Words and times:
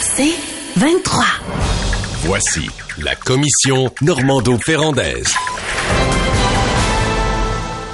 C'est 0.00 0.34
23. 0.76 1.24
Voici 2.24 2.68
la 2.98 3.14
commission 3.14 3.92
Normando-Ferrandaise. 4.02 5.34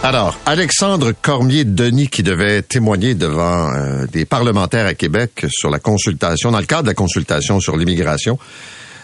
Alors, 0.03 0.39
Alexandre 0.47 1.13
Cormier-Denis 1.13 2.09
qui 2.09 2.23
devait 2.23 2.63
témoigner 2.63 3.15
devant 3.15 3.71
euh, 3.73 4.07
des 4.07 4.25
parlementaires 4.25 4.87
à 4.87 4.95
Québec 4.95 5.47
sur 5.49 5.71
la 5.71 5.79
consultation, 5.79 6.51
dans 6.51 6.59
le 6.59 6.67
cadre 6.67 6.85
de 6.85 6.89
la 6.89 6.95
consultation 6.95 7.61
sur 7.61 7.77
l'immigration, 7.77 8.39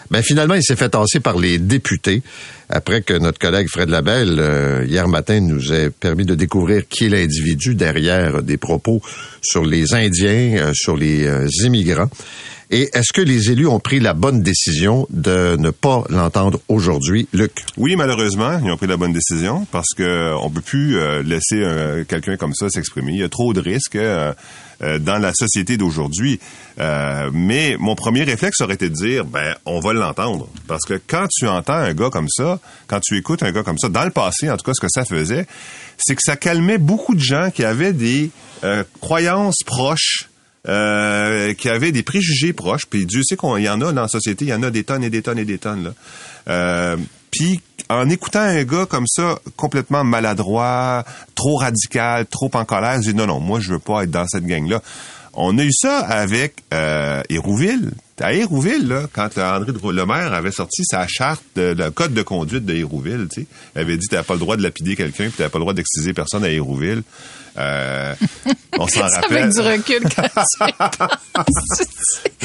ben 0.09 0.21
finalement, 0.21 0.55
il 0.55 0.63
s'est 0.63 0.75
fait 0.75 0.89
tasser 0.89 1.19
par 1.19 1.37
les 1.37 1.59
députés 1.59 2.21
après 2.69 3.01
que 3.01 3.13
notre 3.13 3.39
collègue 3.39 3.67
Fred 3.69 3.89
Labelle, 3.89 4.37
euh, 4.39 4.85
hier 4.87 5.07
matin, 5.07 5.39
nous 5.39 5.73
ait 5.73 5.89
permis 5.89 6.25
de 6.25 6.35
découvrir 6.35 6.87
qui 6.87 7.05
est 7.05 7.09
l'individu 7.09 7.75
derrière 7.75 8.41
des 8.41 8.57
propos 8.57 9.01
sur 9.41 9.65
les 9.65 9.93
Indiens, 9.93 10.57
euh, 10.57 10.71
sur 10.73 10.95
les 10.97 11.27
immigrants. 11.63 12.09
Et 12.69 12.89
est-ce 12.93 13.13
que 13.13 13.21
les 13.21 13.49
élus 13.49 13.67
ont 13.67 13.79
pris 13.79 14.01
la 14.01 14.13
bonne 14.13 14.41
décision 14.41 15.07
de 15.09 15.55
ne 15.57 15.69
pas 15.69 16.03
l'entendre 16.09 16.59
aujourd'hui, 16.67 17.29
Luc? 17.31 17.63
Oui, 17.77 17.95
malheureusement, 17.95 18.59
ils 18.61 18.69
ont 18.69 18.75
pris 18.75 18.87
la 18.87 18.97
bonne 18.97 19.13
décision 19.13 19.65
parce 19.71 19.93
que 19.95 20.33
on 20.41 20.49
peut 20.49 20.59
plus 20.59 20.97
euh, 20.97 21.23
laisser 21.23 21.61
euh, 21.61 22.03
quelqu'un 22.03 22.35
comme 22.35 22.53
ça 22.53 22.69
s'exprimer. 22.69 23.13
Il 23.13 23.19
y 23.19 23.23
a 23.23 23.29
trop 23.29 23.53
de 23.53 23.61
risques 23.61 23.95
euh, 23.95 24.33
dans 24.99 25.17
la 25.17 25.31
société 25.33 25.77
d'aujourd'hui. 25.77 26.41
mais 26.77 27.77
mon 27.79 27.95
premier 27.95 28.23
réflexe 28.23 28.59
aurait 28.59 28.73
été 28.73 28.89
de 28.89 28.95
dire, 28.95 29.23
ben, 29.23 29.55
on 29.65 29.79
va 29.79 29.93
l'entendre. 29.93 30.49
Parce 30.67 30.83
que 30.83 30.99
quand 31.07 31.27
tu 31.31 31.47
entends 31.47 31.73
un 31.73 31.93
gars 31.93 32.09
comme 32.09 32.29
ça, 32.29 32.59
quand 32.87 32.99
tu 32.99 33.17
écoutes 33.17 33.43
un 33.43 33.51
gars 33.53 33.63
comme 33.63 33.79
ça, 33.79 33.87
dans 33.87 34.03
le 34.03 34.11
passé, 34.11 34.51
en 34.51 34.57
tout 34.57 34.65
cas, 34.65 34.73
ce 34.75 34.81
que 34.81 34.91
ça 34.91 35.05
faisait, 35.05 35.47
c'est 35.97 36.15
que 36.15 36.21
ça 36.21 36.35
calmait 36.35 36.77
beaucoup 36.77 37.15
de 37.15 37.21
gens 37.21 37.49
qui 37.49 37.63
avaient 37.63 37.93
des 37.93 38.29
croyances 38.99 39.63
proches 39.65 40.29
euh, 40.67 41.53
qui 41.53 41.69
avaient 41.69 41.91
des 41.91 42.03
préjugés 42.03 42.53
proches. 42.53 42.85
Puis 42.85 43.05
Dieu 43.05 43.21
sait 43.23 43.37
qu'il 43.37 43.63
y 43.63 43.69
en 43.69 43.81
a 43.81 43.91
dans 43.91 44.01
la 44.01 44.07
société, 44.07 44.45
il 44.45 44.49
y 44.49 44.53
en 44.53 44.63
a 44.63 44.69
des 44.69 44.83
tonnes 44.83 45.03
et 45.03 45.09
des 45.09 45.21
tonnes 45.21 45.39
et 45.39 45.45
des 45.45 45.57
tonnes. 45.57 45.83
Là. 45.83 45.93
Euh, 46.49 46.97
puis 47.31 47.61
en 47.89 48.09
écoutant 48.09 48.39
un 48.39 48.63
gars 48.63 48.85
comme 48.85 49.07
ça, 49.07 49.39
complètement 49.55 50.03
maladroit, 50.03 51.05
trop 51.35 51.55
radical, 51.57 52.25
trop 52.25 52.51
en 52.53 52.65
colère, 52.65 53.01
je 53.01 53.11
dis 53.11 53.15
non, 53.15 53.27
non, 53.27 53.39
moi 53.39 53.59
je 53.59 53.71
veux 53.71 53.79
pas 53.79 54.03
être 54.03 54.11
dans 54.11 54.27
cette 54.27 54.45
gang-là. 54.45 54.81
On 55.33 55.57
a 55.57 55.63
eu 55.63 55.71
ça 55.71 55.99
avec 55.99 56.63
euh, 56.73 57.21
Hérouville. 57.29 57.91
À 58.19 58.33
Hérouville, 58.33 58.87
là, 58.87 59.03
quand 59.13 59.37
André 59.37 59.71
Lemaire 59.93 60.33
avait 60.33 60.51
sorti 60.51 60.83
sa 60.85 61.05
charte, 61.07 61.43
de, 61.55 61.75
le 61.77 61.91
code 61.91 62.13
de 62.15 62.23
conduite 62.23 62.65
de 62.65 62.73
Hérouville, 62.73 63.27
tu 63.31 63.41
sais, 63.41 63.47
il 63.75 63.81
avait 63.81 63.97
dit 63.97 64.07
t'as 64.09 64.23
pas 64.23 64.33
le 64.33 64.39
droit 64.39 64.57
de 64.57 64.63
lapider 64.63 64.95
quelqu'un, 64.95 65.25
puis 65.25 65.35
t'as 65.37 65.49
pas 65.49 65.59
le 65.59 65.63
droit 65.63 65.73
d'exciser 65.73 66.13
personne 66.13 66.43
à 66.43 66.49
Hérouville. 66.49 67.03
Euh, 67.57 68.15
on 68.77 68.87
s'en 68.87 69.01
rappelle. 69.07 69.43
Avec 69.43 69.53
du 69.53 69.59
recul 69.59 70.03
quand 70.15 70.27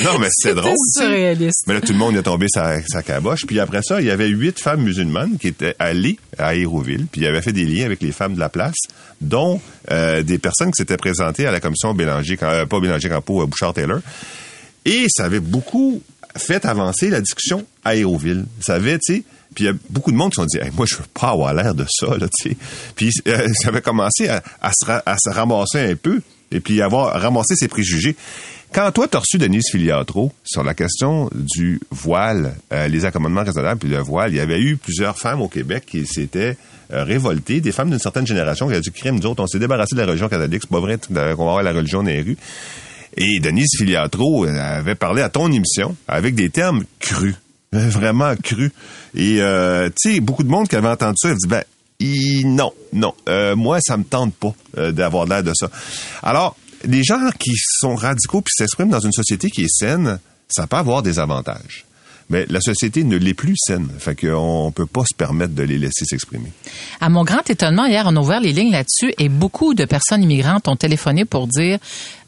Non, 0.05 0.19
mais 0.19 0.29
c'est 0.31 0.55
drôle. 0.55 0.77
C'est 0.93 1.05
surréaliste. 1.05 1.65
Mais 1.67 1.75
là, 1.75 1.81
tout 1.81 1.93
le 1.93 1.99
monde 1.99 2.17
est 2.17 2.23
tombé 2.23 2.47
sa, 2.49 2.83
sa 2.83 3.03
caboche. 3.03 3.47
Puis 3.47 3.61
après 3.61 3.83
ça, 3.83 4.01
il 4.01 4.07
y 4.07 4.11
avait 4.11 4.29
huit 4.29 4.59
femmes 4.59 4.83
musulmanes 4.83 5.39
qui 5.39 5.49
étaient 5.49 5.75
allées 5.79 6.19
à 6.39 6.55
Hérouville, 6.55 7.07
puis 7.11 7.23
il 7.23 7.27
avait 7.27 7.43
fait 7.43 7.53
des 7.53 7.65
liens 7.65 7.87
avec 7.87 8.03
les 8.03 8.13
femmes 8.13 8.35
de 8.35 8.41
la 8.41 8.49
place, 8.49 8.77
dont 9.21 9.61
euh, 9.91 10.23
des 10.23 10.39
personnes 10.39 10.71
qui 10.71 10.79
s'étaient 10.79 10.97
présentées 10.97 11.47
à 11.47 11.51
la 11.51 11.61
commission 11.61 11.95
Bélanger, 11.95 12.39
euh, 12.43 12.67
pas 12.67 12.81
Bélanger 12.81 13.09
Campo, 13.09 13.43
euh, 13.43 13.47
Bouchard-Taylor. 13.47 14.01
Et 14.85 15.07
ça 15.09 15.25
avait 15.25 15.41
beaucoup 15.41 16.03
fait 16.37 16.65
avancer 16.65 17.11
la 17.11 17.21
discussion 17.21 17.67
à 17.85 17.95
Hérouville. 17.95 18.47
Ça 18.61 18.75
avait, 18.75 18.99
tu 18.99 19.15
sais, 19.15 19.23
puis 19.55 19.65
il 19.65 19.67
y 19.67 19.71
a 19.71 19.75
beaucoup 19.91 20.13
de 20.13 20.17
monde 20.17 20.33
qui 20.33 20.41
se 20.41 20.47
dit, 20.47 20.59
moi, 20.75 20.87
je 20.89 20.97
veux 20.97 21.05
pas 21.13 21.31
avoir 21.31 21.55
l'air 21.55 21.75
de 21.75 21.85
ça, 21.89 22.17
là, 22.17 22.27
tu 22.29 22.51
sais. 22.51 22.57
Puis 22.97 23.11
euh, 23.29 23.49
ça 23.61 23.69
avait 23.69 23.83
commencé 23.83 24.29
à, 24.29 24.43
se 24.73 25.31
ramasser 25.31 25.81
un 25.81 25.97
peu 25.97 26.21
et 26.51 26.61
puis 26.61 26.81
avoir 26.83 27.21
ramassé 27.21 27.55
ses 27.55 27.69
préjugés. 27.69 28.17
Quand 28.73 28.91
toi, 28.91 29.07
tu 29.07 29.19
as 29.19 29.21
reçu 29.21 29.37
Denise 29.37 29.69
Filiatro 29.71 30.33
sur 30.45 30.65
la 30.65 30.73
question 30.73 31.29
du 31.35 31.79
voile, 31.91 32.55
euh, 32.73 32.89
les 32.89 33.05
accommodements 33.05 33.45
raisonnables 33.45 33.81
puis 33.81 33.91
le 33.91 33.99
voile, 33.99 34.33
il 34.33 34.37
y 34.37 34.41
avait 34.41 34.61
eu 34.61 34.79
plusieurs 34.79 35.19
femmes 35.19 35.43
au 35.43 35.49
Québec 35.49 35.85
qui 35.87 36.07
s'étaient 36.07 36.57
euh, 36.91 37.05
révoltées, 37.05 37.61
des 37.61 37.73
femmes 37.73 37.91
d'une 37.91 37.99
certaine 37.99 38.27
génération 38.27 38.67
qui 38.67 38.73
avaient 38.73 38.81
du 38.81 38.91
crime. 38.91 39.19
Nous 39.19 39.27
autres, 39.27 39.43
on 39.43 39.47
s'est 39.47 39.59
débarrassé 39.59 39.95
de 39.95 40.01
la 40.01 40.07
religion 40.07 40.31
catholique. 40.31 40.63
C'est 40.63 40.71
pas 40.71 40.81
vrai 40.81 40.99
qu'on 40.99 41.15
va 41.15 41.51
avoir 41.51 41.63
la 41.63 41.73
religion 41.73 42.03
dans. 42.03 42.25
Et 43.17 43.41
Denise 43.41 43.71
Filiatro 43.77 44.45
avait 44.45 44.95
parlé 44.95 45.23
à 45.23 45.29
ton 45.29 45.51
émission 45.53 45.97
avec 46.09 46.35
des 46.35 46.51
termes 46.51 46.85
crus. 46.99 47.37
Euh, 47.75 47.89
vraiment 47.89 48.35
cru. 48.37 48.71
Et 49.15 49.41
euh, 49.41 49.89
tu 49.89 50.15
sais, 50.15 50.21
beaucoup 50.21 50.43
de 50.43 50.49
monde 50.49 50.69
qui 50.69 50.77
avait 50.77 50.89
entendu 50.89 51.17
ça, 51.17 51.31
il 51.31 51.37
dit 51.37 51.49
ben 51.49 51.63
non, 52.45 52.73
non, 52.93 53.15
euh, 53.29 53.55
moi 53.57 53.79
ça 53.81 53.97
me 53.97 54.05
tente 54.05 54.35
pas 54.35 54.53
d'avoir 54.91 55.25
l'air 55.25 55.43
de 55.43 55.53
ça. 55.55 55.71
Alors, 56.23 56.57
les 56.85 57.05
gens 57.05 57.31
qui 57.39 57.53
sont 57.57 57.95
radicaux 57.95 58.41
puis 58.41 58.53
s'expriment 58.57 58.91
dans 58.91 59.01
une 59.01 59.13
société 59.13 59.51
qui 59.51 59.63
est 59.63 59.73
saine, 59.73 60.19
ça 60.49 60.67
peut 60.67 60.77
avoir 60.77 61.03
des 61.03 61.19
avantages. 61.19 61.87
Mais 62.29 62.47
la 62.49 62.61
société 62.61 63.05
ne 63.05 63.17
l'est 63.17 63.35
plus 63.35 63.57
saine. 63.57 63.89
Fait 63.99 64.15
qu'on 64.15 64.73
peut 64.75 64.87
pas 64.87 65.03
se 65.03 65.15
permettre 65.15 65.55
de 65.55 65.63
les 65.63 65.79
laisser 65.79 66.05
s'exprimer. 66.05 66.53
À 67.01 67.09
mon 67.09 67.25
grand 67.25 67.49
étonnement, 67.49 67.85
hier, 67.85 68.05
on 68.07 68.17
a 68.17 68.21
ouvert 68.21 68.41
les 68.41 68.53
lignes 68.53 68.73
là-dessus 68.73 69.13
et 69.19 69.29
beaucoup 69.29 69.75
de 69.75 69.85
personnes 69.85 70.23
immigrantes 70.23 70.67
ont 70.67 70.77
téléphoné 70.77 71.25
pour 71.25 71.47
dire 71.47 71.79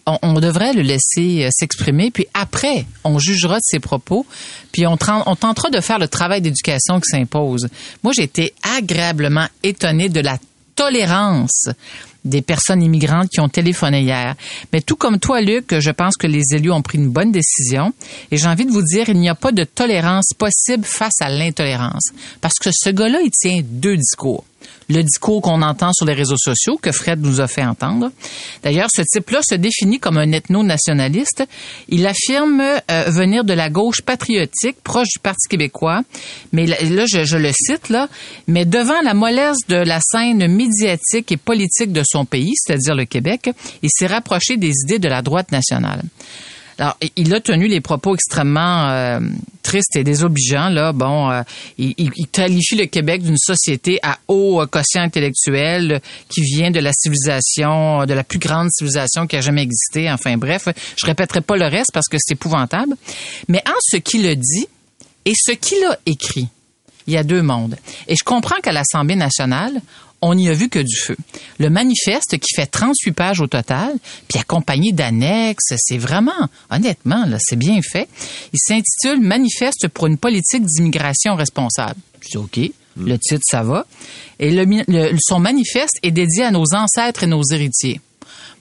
on, 0.07 0.35
devrait 0.35 0.73
le 0.73 0.83
laisser 0.83 1.45
euh, 1.45 1.49
s'exprimer, 1.51 2.11
puis 2.11 2.27
après, 2.35 2.87
on 3.05 3.19
jugera 3.19 3.57
de 3.57 3.65
ses 3.65 3.81
propos, 3.81 4.27
puis 4.73 4.87
on, 4.87 4.99
on 5.27 5.37
tentera 5.37 5.71
de 5.71 5.81
faire 5.81 5.99
le 5.99 6.09
travail 6.09 6.41
d'éducation 6.41 7.01
qui 7.01 7.11
s'impose. 7.11 7.69
Moi, 8.03 8.13
j'ai 8.15 8.25
été 8.25 8.53
agréablement 8.77 9.47
étonnée 9.63 10.09
de 10.09 10.21
la 10.21 10.39
tolérance 10.75 11.69
des 12.25 12.43
personnes 12.43 12.83
immigrantes 12.83 13.29
qui 13.29 13.41
ont 13.41 13.49
téléphoné 13.49 14.01
hier. 14.01 14.35
Mais 14.73 14.81
tout 14.81 14.97
comme 14.97 15.19
toi, 15.19 15.41
Luc, 15.41 15.79
je 15.79 15.91
pense 15.91 16.17
que 16.17 16.27
les 16.27 16.55
élus 16.55 16.73
ont 16.73 16.83
pris 16.83 16.99
une 16.99 17.11
bonne 17.11 17.33
décision. 17.33 17.93
Et 18.31 18.39
j'ai 18.39 18.47
envie 18.47 18.65
de 18.65 18.71
vous 18.71 18.83
dire, 18.83 19.09
il 19.09 19.19
n'y 19.19 19.29
a 19.29 19.35
pas 19.35 19.53
de 19.53 19.65
tolérance 19.65 20.31
possible 20.37 20.85
face 20.85 21.21
à 21.21 21.29
l'intolérance. 21.29 22.05
Parce 22.41 22.55
que 22.55 22.71
ce 22.73 22.91
gars-là, 22.91 23.21
il 23.23 23.31
tient 23.31 23.61
deux 23.63 23.97
discours 23.97 24.45
le 24.89 25.03
discours 25.03 25.43
qu'on 25.43 25.63
entend 25.63 25.93
sur 25.93 26.07
les 26.07 26.15
réseaux 26.15 26.37
sociaux, 26.37 26.79
que 26.81 26.93
Fred 26.93 27.21
nous 27.21 27.41
a 27.41 27.47
fait 27.47 27.65
entendre. 27.65 28.11
D'ailleurs, 28.63 28.89
ce 28.95 29.03
type-là 29.03 29.41
se 29.43 29.55
définit 29.55 29.99
comme 29.99 30.19
un 30.19 30.33
ethno-nationaliste. 30.33 31.45
Il 31.89 32.07
affirme 32.07 32.61
euh, 32.61 33.05
venir 33.09 33.45
de 33.45 33.53
la 33.53 33.71
gauche 33.71 34.03
patriotique, 34.03 34.77
proche 34.83 35.09
du 35.15 35.19
Parti 35.19 35.49
québécois. 35.49 36.03
Mais 36.53 36.67
là, 36.67 37.05
je, 37.07 37.37
le 37.37 37.51
cite, 37.53 37.89
là, 37.89 38.09
mais 38.47 38.65
devant 38.65 39.01
la 39.03 39.15
mollesse 39.15 39.59
de 39.69 39.77
la 39.77 40.01
scène 40.01 40.47
médiatique 40.49 41.33
et 41.33 41.37
politique 41.37 41.93
de 41.93 42.03
son 42.05 42.25
pays, 42.25 42.53
c'est-à-dire 42.57 42.95
le 42.95 43.05
Québec, 43.05 43.51
il 43.83 43.91
s'est 43.93 44.07
rapproché 44.07 44.57
des 44.57 44.73
idées 44.85 44.99
de 44.99 45.09
la 45.09 45.23
droite 45.23 45.53
nationale. 45.53 46.03
Alors, 46.79 46.97
il 47.17 47.33
a 47.35 47.41
tenu 47.41 47.69
les 47.69 47.81
propos 47.81 48.15
extrêmement 48.15 48.89
euh, 48.91 49.21
tristes 49.75 49.97
et 49.97 50.05
désobligeants. 50.05 50.69
Là, 50.69 50.93
bon, 50.93 51.31
euh, 51.31 51.43
il, 51.79 52.11
qualifie 52.31 52.77
le 52.77 52.87
Québec 52.87 53.23
d'une 53.23 53.37
société 53.37 53.99
à 54.05 54.19
haut 54.29 54.63
euh, 54.63 54.67
quotient 54.67 55.03
intellectuel 55.03 56.01
qui 56.29 56.43
vient 56.43 56.71
de 56.71 56.79
la 56.79 56.93
civilisation, 56.93 58.07
de 58.07 58.15
la 58.15 58.23
plus 58.23 58.39
grande 58.39 58.71
civilisation 58.71 59.27
qui 59.27 59.37
a 59.37 59.41
jamais 59.41 59.63
existé. 59.63 60.11
Enfin, 60.11 60.37
bref, 60.37 60.69
je 60.97 61.07
répéterai 61.07 61.41
pas 61.41 61.57
le 61.57 61.67
reste 61.67 61.91
parce 61.93 62.07
que 62.07 62.17
c'est 62.21 62.35
épouvantable. 62.35 62.95
Mais 63.49 63.63
en 63.67 63.79
ce 63.81 63.97
qu'il 63.97 64.27
a 64.29 64.37
dit 64.37 64.69
et 65.25 65.33
ce 65.35 65.53
qu'il 65.53 65.83
a 65.85 65.99
écrit, 66.07 66.47
il 67.09 67.15
y 67.15 67.17
a 67.17 67.25
deux 67.25 67.43
mondes. 67.43 67.77
Et 68.07 68.15
je 68.15 68.23
comprends 68.25 68.61
qu'à 68.63 68.73
l'Assemblée 68.73 69.17
nationale, 69.17 69.81
on 70.25 70.35
n'y 70.35 70.49
a 70.49 70.55
vu 70.55 70.71
que 70.71 70.79
du 70.79 70.97
feu. 70.97 71.17
Le 71.59 71.69
manifeste 71.69 72.39
qui 72.39 72.55
fait 72.55 72.67
38 72.67 73.13
pages 73.13 73.41
au 73.41 73.47
total, 73.47 73.93
puis 74.27 74.39
accompagné 74.39 74.93
d'annexes, 74.93 75.75
c'est 75.77 75.99
vraiment, 75.99 76.33
honnêtement, 76.71 77.27
là, 77.27 77.37
c'est 77.39 77.57
bien 77.57 77.81
fait. 77.83 78.09
Il 78.53 78.59
s'intitule 78.59 79.21
Manifeste 79.21 79.89
pour 79.89 80.07
une 80.07 80.17
politique 80.17 80.65
d'immigration 80.65 81.35
responsable. 81.35 82.01
Je 82.23 82.31
dis 82.31 82.37
OK. 82.39 82.59
Hmm. 82.97 83.07
Le 83.07 83.19
titre, 83.19 83.43
ça 83.45 83.63
va. 83.63 83.87
Et 84.39 84.51
le, 84.51 85.17
son 85.21 85.41
manifeste 85.41 85.99
est 86.03 86.11
dédié 86.11 86.45
à 86.45 86.51
nos 86.51 86.75
ancêtres 86.75 87.25
et 87.25 87.27
nos 87.27 87.43
héritiers. 87.53 88.01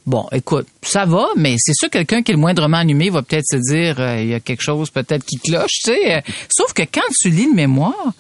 Bon, 0.06 0.28
écoute, 0.34 0.68
ça 0.82 1.06
va, 1.06 1.28
mais 1.38 1.56
c'est 1.60 1.74
sûr 1.74 1.90
quelqu'un 1.90 2.24
qui 2.24 2.32
est 2.32 2.36
le 2.36 2.42
moindrement 2.42 2.78
animé 2.78 3.10
va 3.10 3.22
peut-être 3.22 3.46
se 3.50 3.56
dire 3.56 4.02
euh, 4.02 4.22
il 4.22 4.28
y 4.28 4.34
a 4.34 4.42
quelque 4.42 4.62
chose 4.62 4.90
peut-être 4.90 5.24
qui 5.24 5.38
cloche, 5.38 5.80
tu 5.86 5.94
sais. 5.94 6.24
Sauf 6.50 6.74
que 6.74 6.82
quand 6.82 7.08
tu 7.22 7.30
lis 7.30 7.46
le 7.46 7.54
mémoire, 7.54 8.12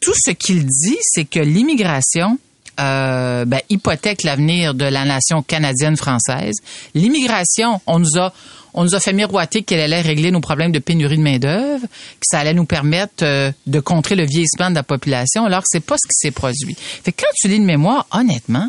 tout 0.00 0.14
ce 0.16 0.30
qu'il 0.30 0.64
dit, 0.64 0.96
c'est 1.02 1.26
que 1.26 1.40
l'immigration 1.40 2.38
euh, 2.80 3.44
ben, 3.44 3.60
hypothèque 3.68 4.22
l'avenir 4.22 4.74
de 4.74 4.84
la 4.84 5.04
nation 5.04 5.42
canadienne-française. 5.42 6.56
L'immigration, 6.94 7.80
on 7.86 7.98
nous 7.98 8.18
a 8.18 8.32
on 8.78 8.84
nous 8.84 8.94
a 8.94 9.00
fait 9.00 9.14
miroiter 9.14 9.62
qu'elle 9.62 9.80
allait 9.80 10.02
régler 10.02 10.30
nos 10.30 10.40
problèmes 10.40 10.70
de 10.70 10.78
pénurie 10.78 11.16
de 11.16 11.22
main-d'œuvre, 11.22 11.86
que 11.86 12.26
ça 12.30 12.40
allait 12.40 12.52
nous 12.52 12.66
permettre 12.66 13.24
euh, 13.24 13.50
de 13.66 13.80
contrer 13.80 14.16
le 14.16 14.26
vieillissement 14.26 14.68
de 14.68 14.74
la 14.74 14.82
population, 14.82 15.46
alors 15.46 15.60
que 15.60 15.68
c'est 15.68 15.80
pas 15.80 15.96
ce 15.96 16.06
qui 16.06 16.14
s'est 16.14 16.30
produit. 16.30 16.76
Fait 16.76 17.10
que 17.10 17.22
quand 17.22 17.32
tu 17.36 17.48
lis 17.48 17.56
une 17.56 17.64
mémoire, 17.64 18.06
honnêtement, 18.10 18.68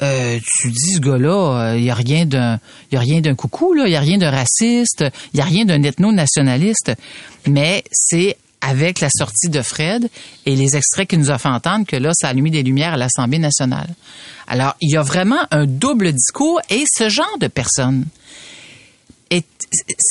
euh, 0.00 0.38
tu 0.42 0.70
dis 0.70 0.94
ce 0.94 1.00
gars-là, 1.00 1.74
il 1.76 1.84
y 1.84 1.90
a 1.90 1.94
rien 1.94 2.24
d'un, 2.24 2.58
y 2.92 2.96
a 2.96 3.00
rien 3.00 3.20
d'un 3.20 3.34
coucou 3.34 3.74
là, 3.74 3.86
il 3.86 3.92
y 3.92 3.96
a 3.96 4.00
rien 4.00 4.16
de 4.16 4.24
raciste, 4.24 5.04
il 5.34 5.38
y 5.38 5.42
a 5.42 5.44
rien 5.44 5.66
d'un 5.66 5.82
ethno-nationaliste, 5.82 6.92
mais 7.46 7.84
c'est 7.92 8.38
avec 8.60 9.00
la 9.00 9.08
sortie 9.10 9.48
de 9.48 9.62
Fred 9.62 10.08
et 10.46 10.56
les 10.56 10.76
extraits 10.76 11.08
qu'il 11.08 11.18
nous 11.18 11.30
a 11.30 11.38
fait 11.38 11.48
entendre 11.48 11.86
que 11.86 11.96
là, 11.96 12.10
ça 12.14 12.28
a 12.28 12.30
allumé 12.30 12.50
des 12.50 12.62
lumières 12.62 12.94
à 12.94 12.96
l'Assemblée 12.96 13.38
nationale. 13.38 13.88
Alors, 14.46 14.74
il 14.80 14.92
y 14.92 14.96
a 14.96 15.02
vraiment 15.02 15.40
un 15.50 15.66
double 15.66 16.12
discours 16.12 16.60
et 16.70 16.84
ce 16.86 17.08
genre 17.08 17.38
de 17.38 17.46
personnes, 17.46 18.04
est 19.30 19.46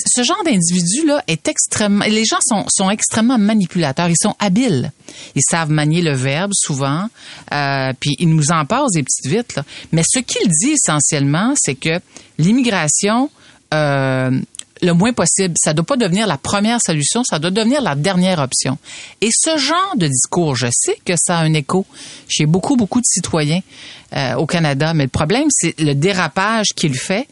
ce 0.06 0.24
genre 0.24 0.42
d'individu 0.46 1.06
là 1.06 1.22
est 1.28 1.50
extrêmement 1.50 2.06
les 2.06 2.24
gens 2.24 2.40
sont 2.42 2.64
sont 2.70 2.90
extrêmement 2.90 3.38
manipulateurs 3.38 4.08
ils 4.08 4.16
sont 4.18 4.34
habiles 4.40 4.94
ils 5.36 5.42
savent 5.42 5.70
manier 5.70 6.02
le 6.02 6.14
verbe 6.14 6.52
souvent 6.54 7.10
euh, 7.54 7.92
puis 8.00 8.16
ils 8.20 8.30
nous 8.30 8.52
en 8.52 8.64
des 8.64 9.04
petites 9.04 9.28
vites 9.28 9.56
là. 9.56 9.66
mais 9.92 10.04
ce 10.10 10.20
qu'il 10.20 10.48
dit 10.48 10.72
essentiellement 10.72 11.54
c'est 11.58 11.76
que 11.76 12.00
l'immigration 12.38 13.30
euh, 13.74 14.40
le 14.82 14.94
moins 14.94 15.14
possible. 15.14 15.56
Ça 15.58 15.74
doit 15.74 15.86
pas 15.86 15.98
devenir 15.98 16.28
la 16.28 16.38
première 16.38 16.80
solution, 16.86 17.24
ça 17.24 17.40
doit 17.40 17.52
devenir 17.52 17.82
la 17.82 17.96
dernière 17.96 18.40
option. 18.40 18.78
Et 19.22 19.30
ce 19.32 19.58
genre 19.58 19.94
de 19.96 20.08
discours, 20.08 20.56
je 20.56 20.68
sais 20.72 20.98
que 21.06 21.14
ça 21.18 21.38
a 21.38 21.44
un 21.44 21.54
écho 21.54 21.86
chez 22.28 22.46
beaucoup, 22.46 22.76
beaucoup 22.76 23.00
de 23.00 23.06
citoyens 23.06 23.62
euh, 24.16 24.36
au 24.36 24.46
Canada, 24.46 24.94
mais 24.94 25.04
le 25.04 25.10
problème, 25.10 25.48
c'est 25.50 25.80
le 25.80 25.94
dérapage 25.94 26.68
qu'il 26.76 26.96
fait. 26.96 27.28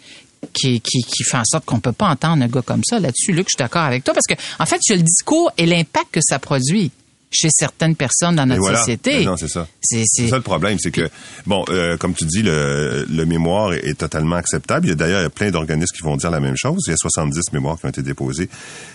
Qui, 0.53 0.79
qui, 0.81 1.23
fait 1.23 1.37
en 1.37 1.43
sorte 1.43 1.65
qu'on 1.65 1.79
peut 1.79 1.91
pas 1.91 2.07
entendre 2.09 2.43
un 2.43 2.47
gars 2.47 2.61
comme 2.61 2.83
ça 2.87 2.99
là-dessus. 2.99 3.31
Luc, 3.31 3.47
je 3.47 3.55
suis 3.55 3.57
d'accord 3.57 3.81
avec 3.81 4.03
toi 4.03 4.13
parce 4.13 4.27
que, 4.27 4.35
en 4.59 4.65
fait, 4.67 4.79
a 4.87 4.95
le 4.95 5.01
discours 5.01 5.51
et 5.57 5.65
l'impact 5.65 6.11
que 6.11 6.19
ça 6.21 6.37
produit 6.37 6.91
chez 7.29 7.49
certaines 7.51 7.95
personnes 7.95 8.35
dans 8.37 8.45
notre 8.45 8.61
voilà. 8.61 8.79
société. 8.79 9.25
Non, 9.25 9.35
c'est 9.35 9.49
ça. 9.49 9.67
C'est- 9.81 10.05
ça 10.29 10.37
le 10.37 10.41
problème, 10.41 10.77
c'est 10.79 10.91
que 10.91 11.09
bon, 11.45 11.65
euh, 11.69 11.97
comme 11.97 12.13
tu 12.13 12.23
dis, 12.25 12.41
le, 12.41 13.05
le 13.09 13.25
mémoire 13.25 13.73
est, 13.73 13.85
est 13.85 13.95
totalement 13.95 14.37
acceptable. 14.37 14.85
Il 14.85 14.89
y 14.89 14.91
a 14.93 14.95
d'ailleurs 14.95 15.19
il 15.19 15.23
y 15.23 15.27
a 15.27 15.29
plein 15.29 15.51
d'organismes 15.51 15.93
qui 15.95 16.03
vont 16.03 16.15
dire 16.15 16.31
la 16.31 16.39
même 16.39 16.55
chose. 16.57 16.83
Il 16.87 16.91
y 16.91 16.93
a 16.93 16.97
70 16.97 17.51
mémoires 17.51 17.77
qui 17.79 17.85
ont 17.85 17.89
été 17.89 18.01
déposées. 18.01 18.49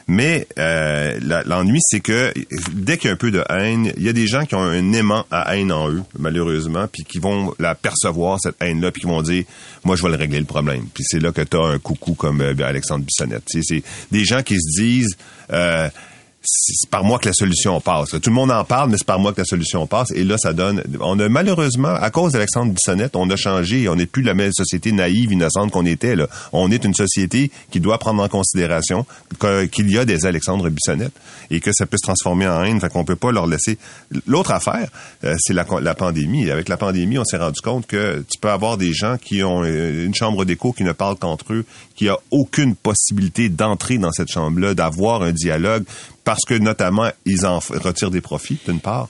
Mais 0.09 0.47
euh, 0.59 1.19
l'ennui, 1.47 1.79
c'est 1.83 2.01
que 2.01 2.33
dès 2.73 2.97
qu'il 2.97 3.09
y 3.09 3.11
a 3.11 3.15
un 3.15 3.17
peu 3.17 3.31
de 3.31 3.45
haine, 3.51 3.93
il 3.97 4.03
y 4.03 4.09
a 4.09 4.13
des 4.15 4.27
gens 4.27 4.47
qui 4.47 4.55
ont 4.55 4.63
un 4.63 4.93
aimant 4.93 5.27
à 5.31 5.57
haine 5.57 5.71
en 5.73 5.91
eux, 5.91 6.03
malheureusement, 6.19 6.87
puis 6.91 7.05
qui 7.05 7.19
vont 7.19 7.55
la 7.59 7.75
percevoir 7.75 8.39
cette 8.41 8.57
haine-là, 8.61 8.91
puis 8.93 9.03
qui 9.03 9.07
vont 9.09 9.23
dire, 9.23 9.45
moi, 9.85 9.95
je 9.97 10.03
vais 10.03 10.09
le 10.09 10.17
régler 10.17 10.39
le 10.41 10.47
problème. 10.47 10.87
Puis 10.95 11.05
c'est 11.07 11.21
là 11.21 11.33
que 11.33 11.43
tu 11.43 11.57
as 11.57 11.65
un 11.65 11.79
coucou 11.79 12.15
comme 12.15 12.41
euh, 12.41 12.55
Alexandre 12.65 13.05
Bissonnette. 13.05 13.45
C'est 13.49 13.83
des 14.11 14.25
gens 14.25 14.43
qui 14.43 14.55
se 14.55 14.81
disent. 14.81 15.17
Euh, 15.53 15.89
c'est 16.45 16.91
par 16.91 17.05
moi 17.05 17.19
que 17.19 17.29
la 17.29 17.33
solution 17.33 17.81
passe. 17.81 18.11
Tout 18.11 18.31
le 18.31 18.35
monde 18.35 18.51
en 18.51 18.65
parle, 18.65 18.91
mais 18.91 18.97
c'est 18.99 19.07
par 19.07 19.19
moi 19.19 19.33
que 19.33 19.41
la 19.41 19.45
solution 19.45 19.87
passe. 19.87 20.11
Et 20.15 20.25
là, 20.25 20.37
ça 20.39 20.53
donne. 20.53 20.83
On 21.01 21.19
a 21.21 21.29
malheureusement, 21.29 21.95
à 21.95 22.11
cause 22.11 22.33
d'Alexandre 22.33 22.73
Bissonnette, 22.73 23.15
on 23.15 23.31
a 23.31 23.37
changé. 23.37 23.89
On 23.89 23.95
n'est 23.95 24.07
plus 24.07 24.23
la 24.23 24.35
même 24.35 24.53
société 24.53 24.91
naïve, 24.93 25.33
innocente 25.33 25.71
qu'on 25.71 25.87
était. 25.87 26.17
Là. 26.17 26.27
On 26.53 26.71
est 26.71 26.85
une 26.85 26.95
société 26.95 27.51
qui 27.71 27.81
doit 27.81 27.99
prendre 27.99 28.23
en 28.23 28.29
considération 28.29 29.07
qu'il 29.71 29.91
y 29.91 29.99
a 29.99 30.05
des 30.05 30.27
Alexandre 30.27 30.69
Bissonnette 30.69 31.13
et 31.51 31.61
que 31.61 31.73
ça 31.73 31.87
peut 31.87 31.97
se 31.97 32.07
transformer 32.07 32.49
en 32.49 32.65
haine. 32.65 32.81
Fait 32.81 32.89
qu'on 32.89 33.05
peut 33.05 33.17
pas 33.17 33.31
leur 33.31 33.47
laisser. 33.47 33.79
L'autre 34.27 34.51
affaire, 34.51 34.89
euh, 35.25 35.37
c'est 35.39 35.55
la, 35.55 35.65
la 35.81 35.95
pandémie. 35.95 36.51
Avec 36.51 36.69
la 36.69 36.77
pandémie, 36.77 37.19
on 37.19 37.25
s'est 37.25 37.39
rendu 37.39 37.61
compte 37.61 37.87
que 37.87 38.25
tu 38.29 38.39
peux 38.41 38.51
avoir 38.51 38.79
des 38.79 38.93
gens 38.93 39.17
qui 39.17 39.45
ont 39.45 39.63
euh, 39.63 40.05
une 40.05 40.15
chambre 40.15 40.45
d'écho 40.45 40.73
qui 40.73 40.83
ne 40.83 40.93
parlent 40.93 41.17
qu'entre 41.17 41.53
eux, 41.53 41.65
qui 41.95 42.09
a 42.09 42.17
aucune 42.31 42.75
possibilité 42.75 43.49
d'entrer 43.49 43.99
dans 43.99 44.11
cette 44.11 44.31
chambre-là, 44.31 44.75
d'avoir 44.75 45.23
un 45.23 45.33
dialogue 45.33 45.85
parce 46.25 46.45
que 46.47 46.55
notamment 46.55 47.09
ils 47.27 47.47
en 47.47 47.59
retirent 47.59 48.11
des 48.11 48.21
profits 48.21 48.59
d'une 48.67 48.81
part. 48.81 49.09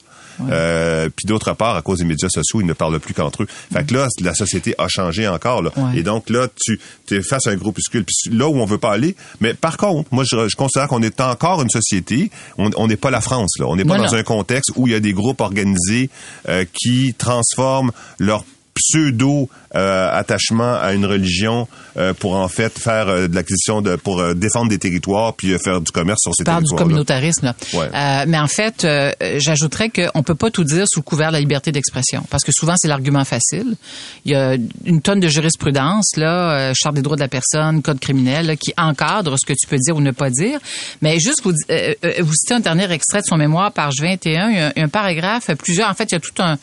Euh, 0.51 1.11
puis 1.15 1.27
d'autre 1.27 1.53
part, 1.53 1.77
à 1.77 1.83
cause 1.83 1.99
des 1.99 2.05
médias 2.07 2.31
sociaux, 2.31 2.61
ils 2.63 2.67
ne 2.67 2.73
parlent 2.73 2.99
plus 2.99 3.13
qu'entre 3.15 3.43
eux. 3.43 3.47
Fait 3.73 3.85
que 3.87 3.95
là, 3.95 4.09
la 4.23 4.35
société 4.35 4.75
a 4.79 4.89
changé 4.89 5.29
encore. 5.29 5.63
Là. 5.63 5.71
Ouais. 5.77 5.99
Et 5.99 6.03
donc 6.03 6.31
là, 6.31 6.49
tu 6.65 6.81
es 7.11 7.23
face 7.23 7.47
à 7.47 7.51
un 7.51 7.57
groupuscule. 7.57 8.05
Puis 8.05 8.35
là 8.35 8.49
où 8.49 8.57
on 8.57 8.65
veut 8.65 8.79
pas 8.79 8.93
aller, 8.93 9.15
mais 9.41 9.53
par 9.55 9.77
contre, 9.77 10.09
moi, 10.13 10.25
je, 10.25 10.49
je 10.49 10.57
considère 10.57 10.89
qu'on 10.89 11.03
est 11.03 11.21
encore 11.21 11.63
une 11.63 11.69
société. 11.69 12.31
On 12.57 12.71
on 12.77 12.89
n'est 12.89 12.97
pas 12.97 13.11
la 13.11 13.21
France. 13.21 13.53
Là. 13.59 13.67
On 13.69 13.77
n'est 13.77 13.85
pas 13.85 13.99
Non, 13.99 14.05
dans 14.07 14.13
non. 14.13 14.19
un 14.19 14.23
contexte 14.23 14.73
où 14.77 14.87
il 14.89 14.93
y 14.95 14.97
a 14.97 15.01
des 15.01 15.13
groupes 15.13 15.43
organisés 15.43 16.09
euh, 16.49 16.65
qui 16.73 17.15
transforment 17.15 17.93
leur 18.19 18.45
pseudo 18.75 19.49
euh, 19.75 20.11
attachement 20.13 20.75
à 20.75 20.93
une 20.93 21.07
religion 21.07 21.67
euh, 21.97 22.13
pour 22.15 22.35
en 22.37 22.49
fait 22.49 22.79
faire 22.79 23.09
euh, 23.09 23.29
de 23.29 23.35
l'acquisition 23.35 23.81
de 23.81 23.97
pour 23.97 24.21
euh, 24.21 24.35
défendre 24.35 24.69
des 24.69 24.79
territoires 24.79 25.35
puis 25.35 25.53
euh, 25.53 25.59
faire 25.59 25.81
du 25.81 25.91
commerce 25.93 26.21
sur 26.23 26.35
ces 26.35 26.45
Tu 26.45 26.45
parles 26.45 26.63
du 26.63 26.69
territoires 26.69 26.89
communautarisme. 26.89 27.47
Là. 27.47 27.55
Ouais. 27.75 27.89
Euh, 27.95 28.25
mais 28.29 28.39
en 28.39 28.49
fait, 28.49 28.85
euh, 28.85 29.13
j'ajouterais 29.39 29.91
qu'on 29.91 30.23
peut 30.23 30.35
pas 30.35 30.51
tout 30.51 30.65
dire 30.65 30.85
sous 30.89 31.03
couvert 31.03 31.29
de 31.29 31.35
la 31.35 31.41
liberté 31.41 31.73
d'expression, 31.73 32.25
parce 32.31 32.45
que 32.45 32.53
souvent 32.53 32.75
c'est 32.77 32.89
l'argument 32.89 33.25
facile. 33.25 33.77
Il 34.25 34.33
y 34.33 34.35
a 34.35 34.57
une 34.85 35.01
tonne 35.01 35.21
de 35.21 35.29
jurisprudence, 35.29 36.17
là, 36.17 36.71
euh, 36.71 36.73
charte 36.75 36.95
des 36.95 37.03
droits 37.03 37.17
de 37.17 37.23
la 37.23 37.29
personne, 37.29 37.83
code 37.83 38.01
criminel, 38.01 38.47
là, 38.47 38.57
qui 38.57 38.73
encadre 38.77 39.39
ce 39.39 39.47
que 39.47 39.53
tu 39.53 39.67
peux 39.67 39.79
dire 39.79 39.97
ou 39.97 40.01
ne 40.01 40.11
pas 40.11 40.31
dire. 40.31 40.59
Mais 41.01 41.19
juste 41.19 41.43
vous, 41.45 41.53
vous 41.53 42.35
citez 42.35 42.55
un 42.55 42.61
dernier 42.61 42.91
extrait 42.91 43.21
de 43.21 43.27
son 43.27 43.37
mémoire, 43.37 43.73
page 43.73 43.95
21, 44.01 44.51
il 44.51 44.57
y 44.57 44.61
a 44.61 44.67
un, 44.67 44.73
un 44.85 44.89
paragraphe, 44.89 45.51
plusieurs. 45.59 45.89
En 45.91 45.95
fait, 45.95 46.05
il 46.11 46.15
y 46.15 46.17
a 46.17 46.21
tout 46.21 46.43
un 46.43 46.59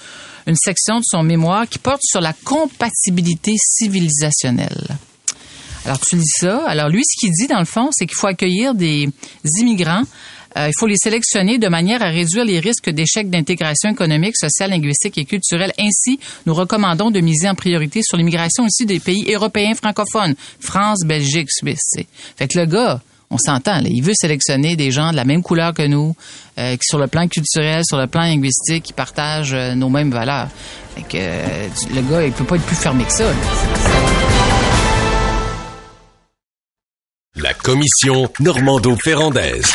une 0.50 0.56
section 0.56 0.98
de 0.98 1.04
son 1.06 1.24
mémoire 1.24 1.68
qui 1.68 1.80
porte 1.80 2.02
sur 2.04 2.22
la 2.22 2.34
compatibilité 2.34 3.54
civilisationnelle. 3.58 4.98
Alors, 5.86 6.00
tu 6.00 6.18
lis 6.18 6.34
ça. 6.40 6.64
Alors, 6.68 6.90
lui, 6.90 7.04
ce 7.06 7.16
qu'il 7.20 7.32
dit, 7.32 7.48
dans 7.48 7.60
le 7.60 7.66
fond, 7.66 7.90
c'est 7.92 8.06
qu'il 8.06 8.18
faut 8.18 8.28
accueillir 8.28 8.76
des 8.76 9.10
immigrants. 9.60 10.04
Euh, 10.58 10.68
il 10.68 10.74
faut 10.78 10.88
les 10.88 10.98
sélectionner 10.98 11.58
de 11.58 11.68
manière 11.68 12.02
à 12.02 12.10
réduire 12.10 12.44
les 12.44 12.60
risques 12.60 12.90
d'échec 12.90 13.30
d'intégration 13.30 13.92
économique, 13.92 14.36
sociale, 14.36 14.72
linguistique 14.72 15.18
et 15.18 15.26
culturelle. 15.26 15.72
Ainsi, 15.80 16.20
nous 16.46 16.54
recommandons 16.54 17.12
de 17.12 17.20
miser 17.20 17.48
en 17.48 17.56
priorité 17.56 18.02
sur 18.04 18.18
l'immigration 18.18 18.66
aussi 18.66 18.86
des 18.86 19.00
pays 19.00 19.32
européens 19.32 19.76
francophones, 19.76 20.36
France, 20.60 21.00
Belgique, 21.06 21.52
Suisse. 21.52 21.96
Fait 22.36 22.48
que 22.48 22.60
le 22.60 22.66
gars, 22.66 23.02
on 23.32 23.38
s'entend, 23.38 23.82
il 23.86 24.02
veut 24.02 24.14
sélectionner 24.16 24.76
des 24.76 24.92
gens 24.92 25.12
de 25.12 25.16
la 25.16 25.26
même 25.26 25.44
couleur 25.44 25.74
que 25.74 25.86
nous, 25.86 26.16
euh, 26.58 26.74
qui 26.74 26.82
sur 26.84 26.98
le 26.98 27.08
plan 27.08 27.28
culturel, 27.28 27.84
sur 27.86 27.98
le 27.98 28.08
plan 28.08 28.22
linguistique, 28.22 28.84
qui 28.84 28.94
partagent 28.94 29.54
euh, 29.54 29.76
nos 29.76 29.90
mêmes 29.90 30.10
valeurs. 30.10 30.48
Fait 30.96 31.20
euh, 31.20 31.68
le 31.94 32.02
gars, 32.02 32.24
il 32.26 32.32
peut 32.32 32.44
pas 32.44 32.56
être 32.56 32.66
plus 32.66 32.76
fermé 32.76 33.04
que 33.04 33.12
ça. 33.12 33.26
La 37.36 37.54
commission 37.54 38.30
Normando-Ferrandaise. 38.40 39.72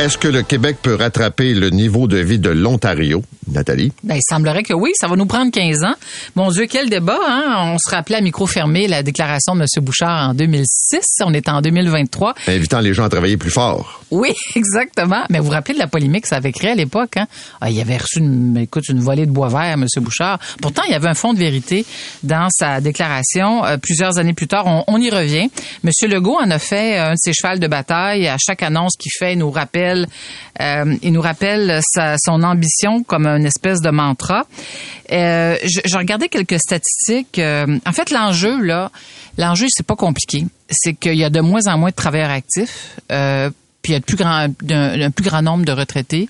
Est-ce 0.00 0.16
que 0.16 0.28
le 0.28 0.40
Québec 0.42 0.78
peut 0.80 0.94
rattraper 0.94 1.52
le 1.52 1.68
niveau 1.68 2.06
de 2.08 2.16
vie 2.16 2.38
de 2.38 2.48
l'Ontario, 2.48 3.22
Nathalie? 3.52 3.92
Ben, 4.02 4.14
il 4.14 4.22
semblerait 4.26 4.62
que 4.62 4.72
oui, 4.72 4.92
ça 4.94 5.08
va 5.08 5.14
nous 5.14 5.26
prendre 5.26 5.52
15 5.52 5.84
ans. 5.84 5.94
Mon 6.36 6.50
Dieu, 6.50 6.64
quel 6.70 6.88
débat, 6.88 7.18
hein? 7.28 7.74
On 7.74 7.76
se 7.76 7.94
rappelait 7.94 8.16
à 8.16 8.22
micro 8.22 8.46
fermé 8.46 8.88
la 8.88 9.02
déclaration 9.02 9.54
de 9.54 9.60
M. 9.60 9.66
Bouchard 9.84 10.30
en 10.30 10.32
2006. 10.32 11.00
On 11.26 11.34
est 11.34 11.50
en 11.50 11.60
2023. 11.60 12.34
Invitant 12.46 12.80
les 12.80 12.94
gens 12.94 13.04
à 13.04 13.10
travailler 13.10 13.36
plus 13.36 13.50
fort. 13.50 14.02
Oui, 14.10 14.32
exactement. 14.56 15.22
Mais 15.28 15.38
vous 15.38 15.44
vous 15.44 15.50
rappelez 15.50 15.74
de 15.74 15.78
la 15.78 15.86
polémique 15.86 16.22
que 16.22 16.28
ça 16.28 16.36
avait 16.36 16.52
créé 16.52 16.70
à 16.70 16.74
l'époque, 16.74 17.18
hein? 17.18 17.26
Ah, 17.60 17.68
il 17.68 17.78
avait 17.78 17.98
reçu 17.98 18.20
une, 18.20 18.56
écoute, 18.56 18.88
une 18.88 19.00
volée 19.00 19.26
de 19.26 19.30
bois 19.30 19.48
vert, 19.48 19.74
M. 19.74 19.84
Bouchard. 19.98 20.38
Pourtant, 20.62 20.80
il 20.88 20.92
y 20.92 20.94
avait 20.94 21.08
un 21.08 21.14
fond 21.14 21.34
de 21.34 21.38
vérité 21.38 21.84
dans 22.22 22.48
sa 22.50 22.80
déclaration. 22.80 23.66
Euh, 23.66 23.76
plusieurs 23.76 24.16
années 24.16 24.32
plus 24.32 24.48
tard, 24.48 24.66
on, 24.66 24.82
on 24.86 24.98
y 24.98 25.10
revient. 25.10 25.50
M. 25.84 25.90
Legault 26.08 26.38
en 26.40 26.50
a 26.50 26.58
fait 26.58 26.96
un 26.96 27.10
de 27.10 27.18
ses 27.18 27.34
chevals 27.34 27.60
de 27.60 27.66
bataille. 27.66 28.28
À 28.28 28.36
chaque 28.38 28.62
annonce 28.62 28.96
qu'il 28.96 29.12
fait, 29.18 29.34
il 29.34 29.40
nous 29.40 29.50
rappelle, 29.50 29.89
euh, 30.60 30.96
il 31.02 31.12
nous 31.12 31.20
rappelle 31.20 31.80
son 31.84 32.42
ambition 32.42 33.02
comme 33.02 33.26
une 33.26 33.46
espèce 33.46 33.80
de 33.80 33.90
mantra. 33.90 34.46
Euh, 35.12 35.56
je 35.64 35.96
regardais 35.96 36.28
quelques 36.28 36.58
statistiques. 36.58 37.38
Euh, 37.38 37.78
en 37.86 37.92
fait, 37.92 38.10
l'enjeu, 38.10 38.62
là, 38.62 38.90
l'enjeu, 39.38 39.66
c'est 39.68 39.86
pas 39.86 39.96
compliqué. 39.96 40.46
C'est 40.68 40.94
qu'il 40.94 41.14
y 41.14 41.24
a 41.24 41.30
de 41.30 41.40
moins 41.40 41.66
en 41.66 41.78
moins 41.78 41.90
de 41.90 41.94
travailleurs 41.94 42.30
actifs. 42.30 42.96
Puis 43.08 43.92
il 43.92 43.94
y 43.94 43.96
a 43.96 44.00
de 44.00 44.04
plus 44.04 44.16
grand, 44.16 44.46
un 44.70 45.10
plus 45.10 45.24
grand 45.24 45.42
nombre 45.42 45.64
de 45.64 45.72
retraités. 45.72 46.28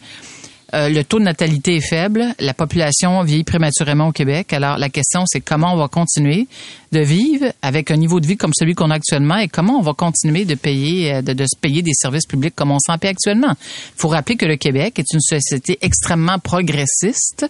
Euh, 0.74 0.88
le 0.88 1.02
taux 1.04 1.18
de 1.18 1.24
natalité 1.24 1.76
est 1.76 1.88
faible. 1.88 2.26
La 2.38 2.54
population 2.54 3.22
vieillit 3.22 3.44
prématurément 3.44 4.08
au 4.08 4.12
Québec. 4.12 4.52
Alors, 4.52 4.78
la 4.78 4.88
question, 4.88 5.24
c'est 5.26 5.40
comment 5.40 5.74
on 5.74 5.76
va 5.76 5.88
continuer 5.88 6.46
de 6.92 7.00
vivre 7.00 7.52
avec 7.62 7.90
un 7.90 7.96
niveau 7.96 8.20
de 8.20 8.26
vie 8.26 8.36
comme 8.36 8.52
celui 8.54 8.74
qu'on 8.74 8.90
a 8.90 8.94
actuellement 8.94 9.36
et 9.36 9.48
comment 9.48 9.78
on 9.78 9.82
va 9.82 9.92
continuer 9.92 10.44
de 10.44 10.54
payer, 10.54 11.14
euh, 11.14 11.22
de, 11.22 11.32
de 11.32 11.44
se 11.44 11.58
payer 11.58 11.82
des 11.82 11.94
services 11.94 12.26
publics 12.26 12.54
comme 12.54 12.70
on 12.70 12.78
s'en 12.78 12.98
paie 12.98 13.08
actuellement. 13.08 13.52
Il 13.60 14.00
faut 14.00 14.08
rappeler 14.08 14.36
que 14.36 14.46
le 14.46 14.56
Québec 14.56 14.98
est 14.98 15.12
une 15.12 15.20
société 15.20 15.78
extrêmement 15.82 16.38
progressiste. 16.38 17.46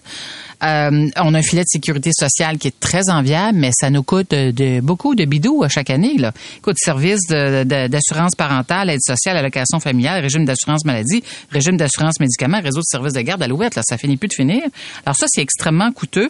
Euh, 0.63 1.09
on 1.17 1.33
a 1.33 1.39
un 1.39 1.41
filet 1.41 1.63
de 1.63 1.69
sécurité 1.69 2.11
sociale 2.13 2.57
qui 2.57 2.67
est 2.67 2.79
très 2.79 3.09
enviable, 3.09 3.57
mais 3.57 3.71
ça 3.73 3.89
nous 3.89 4.03
coûte 4.03 4.31
de, 4.31 4.79
beaucoup 4.79 5.15
de 5.15 5.25
bidous 5.25 5.63
à 5.63 5.69
chaque 5.69 5.89
année. 5.89 6.17
Là. 6.17 6.33
Écoute, 6.57 6.77
service 6.77 7.27
d'assurance 7.27 8.35
parentale, 8.35 8.89
aide 8.89 9.01
sociale, 9.01 9.37
allocation 9.37 9.79
familiale, 9.79 10.21
régime 10.21 10.45
d'assurance 10.45 10.85
maladie, 10.85 11.23
régime 11.49 11.77
d'assurance 11.77 12.19
médicaments, 12.19 12.61
réseau 12.61 12.79
de 12.79 12.85
services 12.85 13.10
de 13.13 13.21
garde 13.21 13.41
à 13.43 13.47
l'ouest, 13.47 13.75
là, 13.75 13.81
ça 13.85 13.97
finit 13.97 14.17
plus 14.17 14.27
de 14.27 14.33
finir. 14.33 14.61
Alors 15.05 15.15
ça, 15.15 15.25
c'est 15.29 15.41
extrêmement 15.41 15.91
coûteux. 15.91 16.29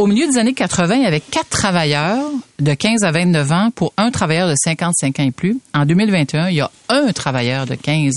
Au 0.00 0.06
milieu 0.06 0.26
des 0.26 0.38
années 0.38 0.54
80, 0.54 0.94
il 0.94 1.02
y 1.02 1.06
avait 1.06 1.20
quatre 1.20 1.50
travailleurs 1.50 2.24
de 2.58 2.72
15 2.72 3.04
à 3.04 3.10
29 3.10 3.52
ans 3.52 3.70
pour 3.70 3.92
un 3.98 4.10
travailleur 4.10 4.48
de 4.48 4.54
55 4.56 5.20
ans 5.20 5.24
et 5.24 5.30
plus. 5.30 5.58
En 5.74 5.84
2021, 5.84 6.48
il 6.48 6.56
y 6.56 6.60
a 6.62 6.70
un 6.88 7.12
travailleur 7.12 7.66
de 7.66 7.74
15 7.74 8.14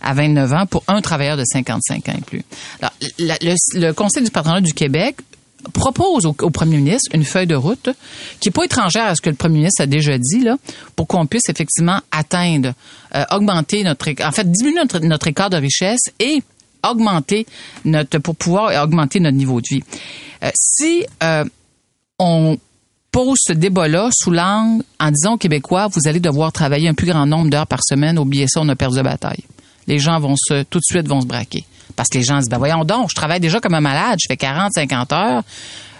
à 0.00 0.14
29 0.14 0.52
ans 0.52 0.66
pour 0.66 0.84
un 0.86 1.00
travailleur 1.00 1.36
de 1.36 1.42
55 1.44 2.08
ans 2.08 2.14
et 2.16 2.20
plus. 2.20 2.44
Alors, 2.80 2.92
le, 3.18 3.90
Conseil 3.94 4.22
du 4.22 4.30
patronat 4.30 4.60
du 4.60 4.72
Québec 4.72 5.16
propose 5.72 6.24
au, 6.24 6.32
premier 6.32 6.76
ministre 6.76 7.10
une 7.12 7.24
feuille 7.24 7.48
de 7.48 7.56
route 7.56 7.88
qui 8.38 8.50
est 8.50 8.52
pas 8.52 8.62
étrangère 8.62 9.06
à 9.06 9.16
ce 9.16 9.20
que 9.20 9.28
le 9.28 9.34
premier 9.34 9.58
ministre 9.58 9.82
a 9.82 9.86
déjà 9.86 10.16
dit 10.18 10.44
là 10.44 10.56
pour 10.94 11.08
qu'on 11.08 11.26
puisse 11.26 11.48
effectivement 11.48 12.00
atteindre 12.12 12.74
euh, 13.16 13.24
augmenter 13.32 13.82
notre 13.82 14.08
en 14.24 14.30
fait 14.30 14.48
diminuer 14.48 14.82
notre 15.02 15.26
écart 15.26 15.50
de 15.50 15.56
richesse 15.56 16.12
et 16.20 16.44
augmenter 16.82 17.46
notre 17.84 18.18
pour 18.18 18.36
pouvoir 18.36 18.82
augmenter 18.82 19.20
notre 19.20 19.36
niveau 19.36 19.60
de 19.60 19.66
vie. 19.68 19.82
Euh, 20.42 20.50
si 20.54 21.04
euh, 21.22 21.44
on 22.18 22.58
pose 23.10 23.38
ce 23.40 23.52
débat-là 23.52 24.10
sous 24.12 24.30
l'angle 24.30 24.84
en 25.00 25.10
disant 25.10 25.34
aux 25.34 25.38
Québécois, 25.38 25.88
vous 25.88 26.06
allez 26.06 26.20
devoir 26.20 26.52
travailler 26.52 26.88
un 26.88 26.94
plus 26.94 27.06
grand 27.06 27.26
nombre 27.26 27.50
d'heures 27.50 27.66
par 27.66 27.82
semaine. 27.82 28.18
Oubliez 28.18 28.46
ça, 28.48 28.60
on 28.60 28.68
a 28.68 28.76
perdu 28.76 28.96
la 28.96 29.02
bataille. 29.02 29.44
Les 29.86 29.98
gens 29.98 30.20
vont 30.20 30.36
se, 30.36 30.62
tout 30.64 30.78
de 30.78 30.84
suite 30.84 31.08
vont 31.08 31.20
se 31.20 31.26
braquer. 31.26 31.64
Parce 31.96 32.08
que 32.10 32.18
les 32.18 32.24
gens 32.24 32.38
disent, 32.38 32.48
ben 32.48 32.58
voyons 32.58 32.84
donc, 32.84 33.10
je 33.10 33.14
travaille 33.14 33.40
déjà 33.40 33.60
comme 33.60 33.74
un 33.74 33.80
malade, 33.80 34.18
je 34.22 34.26
fais 34.28 34.36
40, 34.36 34.72
50 34.72 35.12
heures. 35.12 35.42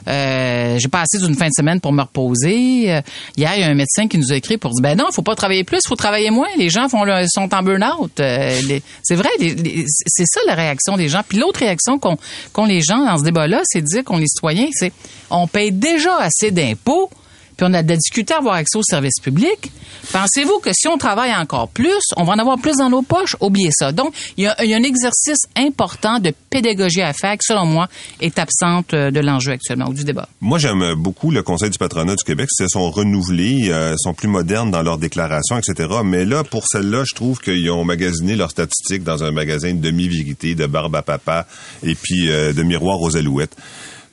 Euh, 0.08 0.78
j'ai 0.78 0.88
pas 0.88 1.02
assez 1.02 1.18
d'une 1.24 1.34
fin 1.36 1.46
de 1.48 1.52
semaine 1.56 1.80
pour 1.80 1.92
me 1.92 2.02
reposer. 2.02 2.90
Euh, 2.92 3.00
hier, 3.36 3.52
il 3.56 3.60
y 3.60 3.64
a 3.64 3.68
un 3.68 3.74
médecin 3.74 4.08
qui 4.08 4.16
nous 4.18 4.32
a 4.32 4.36
écrit 4.36 4.56
pour 4.56 4.70
dire 4.72 4.82
ben 4.82 4.96
non, 4.96 5.06
faut 5.12 5.22
pas 5.22 5.34
travailler 5.36 5.64
plus, 5.64 5.80
faut 5.86 5.96
travailler 5.96 6.30
moins. 6.30 6.48
Les 6.56 6.70
gens 6.70 6.88
font 6.88 7.04
le- 7.04 7.26
sont 7.28 7.52
en 7.54 7.62
burn-out. 7.62 8.18
Euh, 8.20 8.58
c'est 9.02 9.14
vrai, 9.16 9.28
c'est 9.38 10.26
ça 10.26 10.40
la 10.46 10.54
réaction 10.54 10.96
des 10.96 11.08
gens. 11.08 11.20
Puis 11.28 11.38
l'autre 11.38 11.60
réaction 11.60 11.98
qu'ont 11.98 12.64
les 12.66 12.80
gens 12.80 13.04
dans 13.04 13.18
ce 13.18 13.24
débat-là, 13.24 13.60
c'est 13.64 13.82
de 13.82 13.86
dire 13.86 14.04
qu'on 14.04 14.16
les 14.18 14.26
citoyens, 14.26 14.68
c'est 14.72 14.92
on 15.30 15.46
paye 15.46 15.72
déjà 15.72 16.16
assez 16.18 16.50
d'impôts. 16.50 17.10
Puis 17.58 17.66
on 17.68 17.74
a 17.74 17.80
à 17.80 18.38
avoir 18.38 18.54
accès 18.54 18.78
aux 18.78 18.84
services 18.84 19.20
publics. 19.20 19.72
Pensez-vous 20.12 20.60
que 20.60 20.70
si 20.72 20.86
on 20.86 20.96
travaille 20.96 21.34
encore 21.34 21.68
plus, 21.68 22.00
on 22.16 22.22
va 22.22 22.34
en 22.34 22.38
avoir 22.38 22.58
plus 22.58 22.76
dans 22.76 22.88
nos 22.88 23.02
poches? 23.02 23.34
Oubliez 23.40 23.70
ça. 23.72 23.90
Donc, 23.90 24.14
il 24.36 24.44
y 24.44 24.46
a, 24.46 24.64
y 24.64 24.72
a 24.72 24.76
un 24.76 24.82
exercice 24.84 25.40
important 25.56 26.20
de 26.20 26.32
pédagogie 26.50 27.02
à 27.02 27.12
faire 27.12 27.32
qui, 27.32 27.46
selon 27.46 27.66
moi, 27.66 27.88
est 28.20 28.38
absente 28.38 28.94
euh, 28.94 29.10
de 29.10 29.18
l'enjeu 29.18 29.52
actuellement 29.52 29.88
ou 29.88 29.92
du 29.92 30.04
débat. 30.04 30.28
Moi, 30.40 30.58
j'aime 30.58 30.94
beaucoup 30.94 31.32
le 31.32 31.42
Conseil 31.42 31.70
du 31.70 31.78
patronat 31.78 32.14
du 32.14 32.22
Québec. 32.22 32.48
Ils 32.60 32.70
sont 32.70 32.90
renouvelés, 32.92 33.70
euh, 33.70 33.96
sont 33.98 34.14
plus 34.14 34.28
modernes 34.28 34.70
dans 34.70 34.82
leurs 34.82 34.98
déclarations, 34.98 35.58
etc. 35.58 35.88
Mais 36.04 36.24
là, 36.24 36.44
pour 36.44 36.64
celle-là, 36.68 37.02
je 37.04 37.14
trouve 37.16 37.40
qu'ils 37.40 37.68
ont 37.72 37.84
magasiné 37.84 38.36
leurs 38.36 38.52
statistiques 38.52 39.02
dans 39.02 39.24
un 39.24 39.32
magasin 39.32 39.74
de 39.74 39.80
demi-vérité, 39.80 40.54
de 40.54 40.66
barbe 40.66 40.94
à 40.94 41.02
papa 41.02 41.46
et 41.82 41.96
puis 41.96 42.30
euh, 42.30 42.52
de 42.52 42.62
miroir 42.62 43.00
aux 43.00 43.16
alouettes. 43.16 43.56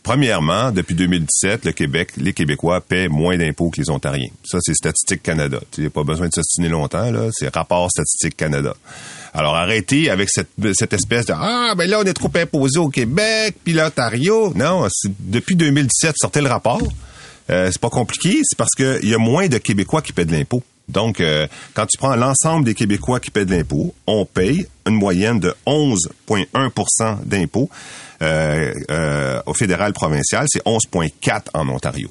Premièrement, 0.05 0.71
depuis 0.71 0.93
2017, 0.93 1.65
le 1.65 1.71
Québec, 1.71 2.11
les 2.17 2.31
Québécois 2.31 2.79
paient 2.79 3.07
moins 3.07 3.37
d'impôts 3.37 3.71
que 3.71 3.81
les 3.81 3.89
Ontariens. 3.89 4.29
Ça, 4.43 4.59
c'est 4.61 4.75
Statistique 4.75 5.23
Canada. 5.23 5.59
Tu 5.71 5.81
n'as 5.81 5.89
pas 5.89 6.03
besoin 6.03 6.27
de 6.27 6.31
s'ostiner 6.31 6.69
longtemps, 6.69 7.09
là. 7.09 7.29
C'est 7.31 7.51
rapport 7.51 7.89
Statistique 7.89 8.37
Canada. 8.37 8.75
Alors, 9.33 9.55
arrêtez 9.55 10.11
avec 10.11 10.29
cette, 10.29 10.93
espèce 10.93 11.25
de 11.25 11.33
Ah, 11.35 11.73
ben 11.75 11.89
là, 11.89 12.01
on 12.01 12.03
est 12.03 12.13
trop 12.13 12.29
imposé 12.35 12.77
au 12.77 12.89
Québec, 12.89 13.55
puis 13.63 13.73
l'Ontario. 13.73 14.53
Non, 14.55 14.87
depuis 15.21 15.55
2017, 15.55 16.13
sortez 16.21 16.41
le 16.41 16.49
rapport. 16.49 16.83
Euh, 17.49 17.71
c'est 17.71 17.81
pas 17.81 17.89
compliqué, 17.89 18.41
c'est 18.43 18.59
parce 18.59 18.75
qu'il 18.75 19.09
y 19.09 19.15
a 19.15 19.17
moins 19.17 19.47
de 19.47 19.57
Québécois 19.57 20.03
qui 20.03 20.13
paient 20.13 20.25
de 20.25 20.33
l'impôt. 20.33 20.61
Donc, 20.87 21.19
euh, 21.19 21.47
quand 21.73 21.85
tu 21.85 21.97
prends 21.97 22.15
l'ensemble 22.15 22.65
des 22.65 22.73
Québécois 22.73 23.19
qui 23.19 23.31
paient 23.31 23.45
de 23.45 23.55
l'impôt, 23.55 23.93
on 24.07 24.25
paye 24.25 24.67
une 24.85 24.95
moyenne 24.95 25.39
de 25.39 25.53
11,1% 25.65 27.23
d'impôt. 27.25 27.69
Euh, 28.21 28.73
euh, 28.91 29.41
au 29.45 29.53
fédéral 29.53 29.93
provincial, 29.93 30.45
c'est 30.47 30.63
11,4 30.65 31.49
en 31.53 31.67
Ontario. 31.69 32.09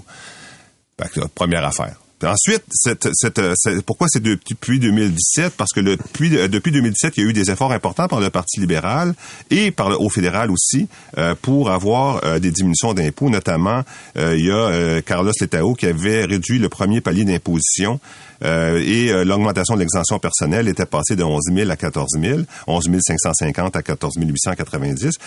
Première 1.34 1.64
affaire. 1.64 2.03
Ensuite, 2.23 2.62
cette, 2.71 3.09
cette, 3.12 3.38
euh, 3.38 3.54
pourquoi 3.85 4.06
c'est 4.09 4.23
depuis 4.23 4.78
2017? 4.78 5.54
Parce 5.56 5.73
que 5.73 5.80
le, 5.80 5.97
depuis, 5.97 6.37
euh, 6.37 6.49
depuis 6.49 6.73
2017, 6.73 7.14
il 7.16 7.25
y 7.25 7.26
a 7.26 7.30
eu 7.30 7.33
des 7.33 7.50
efforts 7.50 7.73
importants 7.73 8.09
par 8.09 8.21
le 8.21 8.30
Parti 8.30 8.61
libéral 8.61 9.14
et 9.50 9.71
par 9.71 9.90
le 9.90 10.00
Haut 10.00 10.09
fédéral 10.09 10.50
aussi 10.50 10.88
euh, 11.18 11.35
pour 11.40 11.71
avoir 11.71 12.25
euh, 12.25 12.38
des 12.38 12.50
diminutions 12.50 12.94
d'impôts. 12.94 13.28
Notamment, 13.28 13.83
euh, 14.16 14.37
il 14.38 14.47
y 14.47 14.50
a 14.50 14.54
euh, 14.54 15.00
Carlos 15.02 15.33
Letao 15.38 15.75
qui 15.75 15.87
avait 15.87 16.25
réduit 16.25 16.59
le 16.59 16.68
premier 16.68 17.00
palier 17.00 17.25
d'imposition 17.25 18.00
euh, 18.44 18.83
et 18.85 19.11
euh, 19.11 19.25
l'augmentation 19.25 19.75
de 19.75 19.80
l'exemption 19.80 20.18
personnelle 20.18 20.68
était 20.68 20.87
passée 20.87 21.16
de 21.16 21.23
11 21.23 21.42
000 21.52 21.71
à 21.71 21.76
14 21.76 22.11
000, 22.21 22.40
11 22.66 22.88
550 23.00 23.76
à 23.76 23.83
14 23.83 24.14
890. 24.18 25.18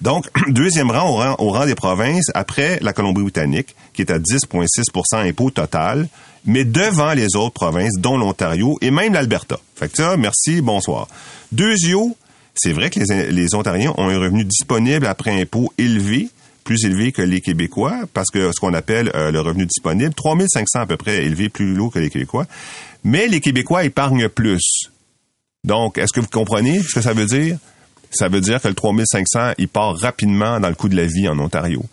Donc, 0.00 0.26
deuxième 0.48 0.90
rang 0.90 1.10
au, 1.10 1.16
rang 1.16 1.36
au 1.38 1.50
rang 1.50 1.66
des 1.66 1.74
provinces 1.74 2.30
après 2.34 2.78
la 2.80 2.92
Colombie-Britannique, 2.92 3.74
qui 3.92 4.02
est 4.02 4.10
à 4.10 4.18
10,6% 4.18 5.28
impôt 5.28 5.50
total, 5.50 6.08
mais 6.44 6.64
devant 6.64 7.12
les 7.12 7.36
autres 7.36 7.54
provinces, 7.54 7.98
dont 7.98 8.16
l'Ontario 8.16 8.78
et 8.80 8.90
même 8.90 9.12
l'Alberta. 9.12 9.58
Fait 9.76 9.88
que 9.88 9.96
ça, 9.96 10.16
merci, 10.16 10.60
bonsoir. 10.60 11.08
Deuxio, 11.52 12.16
c'est 12.54 12.72
vrai 12.72 12.90
que 12.90 13.00
les, 13.00 13.30
les 13.30 13.54
Ontariens 13.54 13.92
ont 13.96 14.08
un 14.08 14.18
revenu 14.18 14.44
disponible 14.44 15.06
après 15.06 15.40
impôt 15.40 15.72
élevé, 15.78 16.28
plus 16.64 16.84
élevé 16.84 17.12
que 17.12 17.22
les 17.22 17.40
Québécois, 17.40 18.00
parce 18.12 18.30
que 18.30 18.52
ce 18.52 18.60
qu'on 18.60 18.74
appelle 18.74 19.10
euh, 19.14 19.30
le 19.30 19.40
revenu 19.40 19.66
disponible, 19.66 20.14
3500 20.14 20.80
à 20.80 20.86
peu 20.86 20.96
près 20.96 21.24
élevé, 21.24 21.48
plus 21.48 21.74
lourd 21.74 21.92
que 21.92 21.98
les 21.98 22.10
Québécois. 22.10 22.46
Mais 23.04 23.28
les 23.28 23.40
Québécois 23.40 23.84
épargnent 23.84 24.28
plus. 24.28 24.90
Donc, 25.64 25.98
est-ce 25.98 26.12
que 26.12 26.20
vous 26.20 26.28
comprenez 26.28 26.82
ce 26.82 26.94
que 26.94 27.00
ça 27.00 27.12
veut 27.12 27.26
dire? 27.26 27.58
Ça 28.10 28.28
veut 28.28 28.40
dire 28.40 28.60
que 28.60 28.68
le 28.68 28.74
3500, 28.74 29.52
il 29.58 29.68
part 29.68 29.96
rapidement 29.96 30.58
dans 30.58 30.68
le 30.68 30.74
coût 30.74 30.88
de 30.88 30.96
la 30.96 31.06
vie 31.06 31.28
en 31.28 31.38
Ontario. 31.38 31.84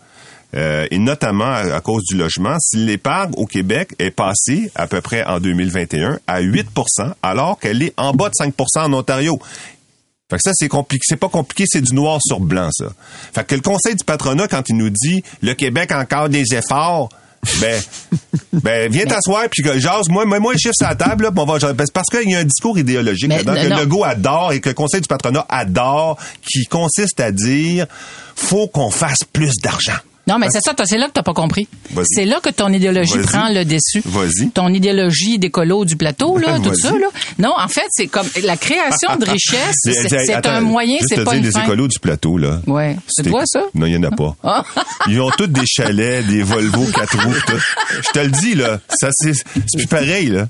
Euh, 0.54 0.86
et 0.90 0.98
notamment 0.98 1.44
à, 1.44 1.74
à 1.74 1.80
cause 1.80 2.04
du 2.04 2.16
logement, 2.16 2.56
si 2.58 2.78
l'épargne 2.78 3.32
au 3.36 3.44
Québec 3.44 3.90
est 3.98 4.10
passée 4.10 4.70
à 4.74 4.86
peu 4.86 5.00
près 5.02 5.22
en 5.24 5.40
2021 5.40 6.18
à 6.26 6.40
8% 6.40 6.64
alors 7.22 7.58
qu'elle 7.58 7.82
est 7.82 7.92
en 7.98 8.14
bas 8.14 8.30
de 8.30 8.34
5% 8.34 8.52
en 8.78 8.92
Ontario. 8.94 9.38
Fait 10.30 10.36
que 10.36 10.42
ça, 10.42 10.50
c'est 10.54 10.68
compliqué. 10.68 11.02
C'est 11.06 11.16
pas 11.16 11.28
compliqué, 11.28 11.64
c'est 11.66 11.80
du 11.80 11.94
noir 11.94 12.18
sur 12.22 12.40
blanc, 12.40 12.68
ça. 12.70 12.86
Fait 13.34 13.46
que 13.46 13.54
le 13.54 13.62
Conseil 13.62 13.94
du 13.94 14.04
patronat, 14.04 14.46
quand 14.46 14.62
il 14.68 14.76
nous 14.76 14.90
dit 14.90 15.22
le 15.42 15.54
Québec 15.54 15.90
a 15.90 16.00
encore 16.00 16.28
des 16.28 16.54
efforts, 16.54 17.08
ben, 17.60 17.80
ben, 18.52 18.92
viens 18.92 19.04
t'asseoir 19.04 19.44
puis 19.50 19.62
que 19.62 19.78
jase, 19.78 20.08
moi, 20.10 20.26
moi, 20.26 20.38
moi, 20.38 20.52
le 20.52 20.58
chiffre 20.58 20.74
sur 20.76 20.86
la 20.86 20.94
table, 20.94 21.24
là, 21.24 21.30
on 21.34 21.44
va, 21.46 21.58
parce 21.58 22.08
qu'il 22.10 22.30
y 22.30 22.34
a 22.34 22.40
un 22.40 22.44
discours 22.44 22.78
idéologique 22.78 23.30
non, 23.30 23.38
que 23.38 23.68
non. 23.68 23.76
Legault 23.78 24.04
adore 24.04 24.52
et 24.52 24.60
que 24.60 24.68
le 24.68 24.74
Conseil 24.74 25.00
du 25.00 25.08
patronat 25.08 25.46
adore, 25.48 26.18
qui 26.42 26.66
consiste 26.66 27.20
à 27.20 27.32
dire, 27.32 27.86
faut 28.36 28.68
qu'on 28.68 28.90
fasse 28.90 29.24
plus 29.32 29.54
d'argent. 29.62 29.98
Non, 30.28 30.38
mais 30.38 30.48
c'est 30.50 30.60
ça, 30.60 30.74
c'est 30.84 30.98
là 30.98 31.06
que 31.06 31.12
t'as 31.12 31.22
pas 31.22 31.32
compris. 31.32 31.66
Vas-y. 31.90 32.04
C'est 32.10 32.24
là 32.26 32.38
que 32.42 32.50
ton 32.50 32.68
idéologie 32.72 33.18
prend 33.18 33.48
le 33.48 33.64
dessus. 33.64 34.02
Vas-y. 34.04 34.50
Ton 34.50 34.68
idéologie 34.72 35.38
d'écolo 35.38 35.84
du 35.84 35.96
plateau, 35.96 36.36
là, 36.38 36.58
tout 36.62 36.74
ça, 36.74 36.90
là. 36.92 37.06
Non, 37.38 37.54
en 37.56 37.68
fait, 37.68 37.86
c'est 37.90 38.06
comme 38.08 38.26
la 38.42 38.56
création 38.56 39.16
de 39.16 39.24
richesse, 39.30 39.74
c'est 39.84 40.32
attends, 40.34 40.50
un 40.50 40.60
moyen, 40.60 40.98
juste 40.98 41.08
c'est 41.14 41.24
pas 41.24 41.30
dire, 41.32 41.40
une 41.40 41.46
les 41.46 41.52
fin. 41.52 41.62
écolos 41.64 41.88
du 41.88 41.98
plateau, 41.98 42.36
là. 42.38 42.60
Ouais. 42.66 42.96
C'est 43.08 43.22
toi, 43.28 43.42
ça? 43.46 43.62
Non, 43.74 43.86
il 43.86 43.98
n'y 43.98 44.06
en 44.06 44.10
a 44.10 44.14
pas. 44.14 44.36
Ah. 44.44 44.64
Ils 45.08 45.20
ont 45.20 45.30
tous 45.30 45.46
des 45.46 45.66
chalets, 45.66 46.26
des 46.26 46.42
Volvo 46.42 46.84
4 46.94 47.24
roues, 47.24 47.34
tout. 47.46 47.58
Je 47.96 48.10
te 48.12 48.18
le 48.18 48.30
dis, 48.30 48.54
là. 48.54 48.80
Ça, 49.00 49.08
c'est, 49.12 49.32
c'est 49.32 49.78
plus 49.78 49.86
pareil, 49.86 50.26
là. 50.26 50.46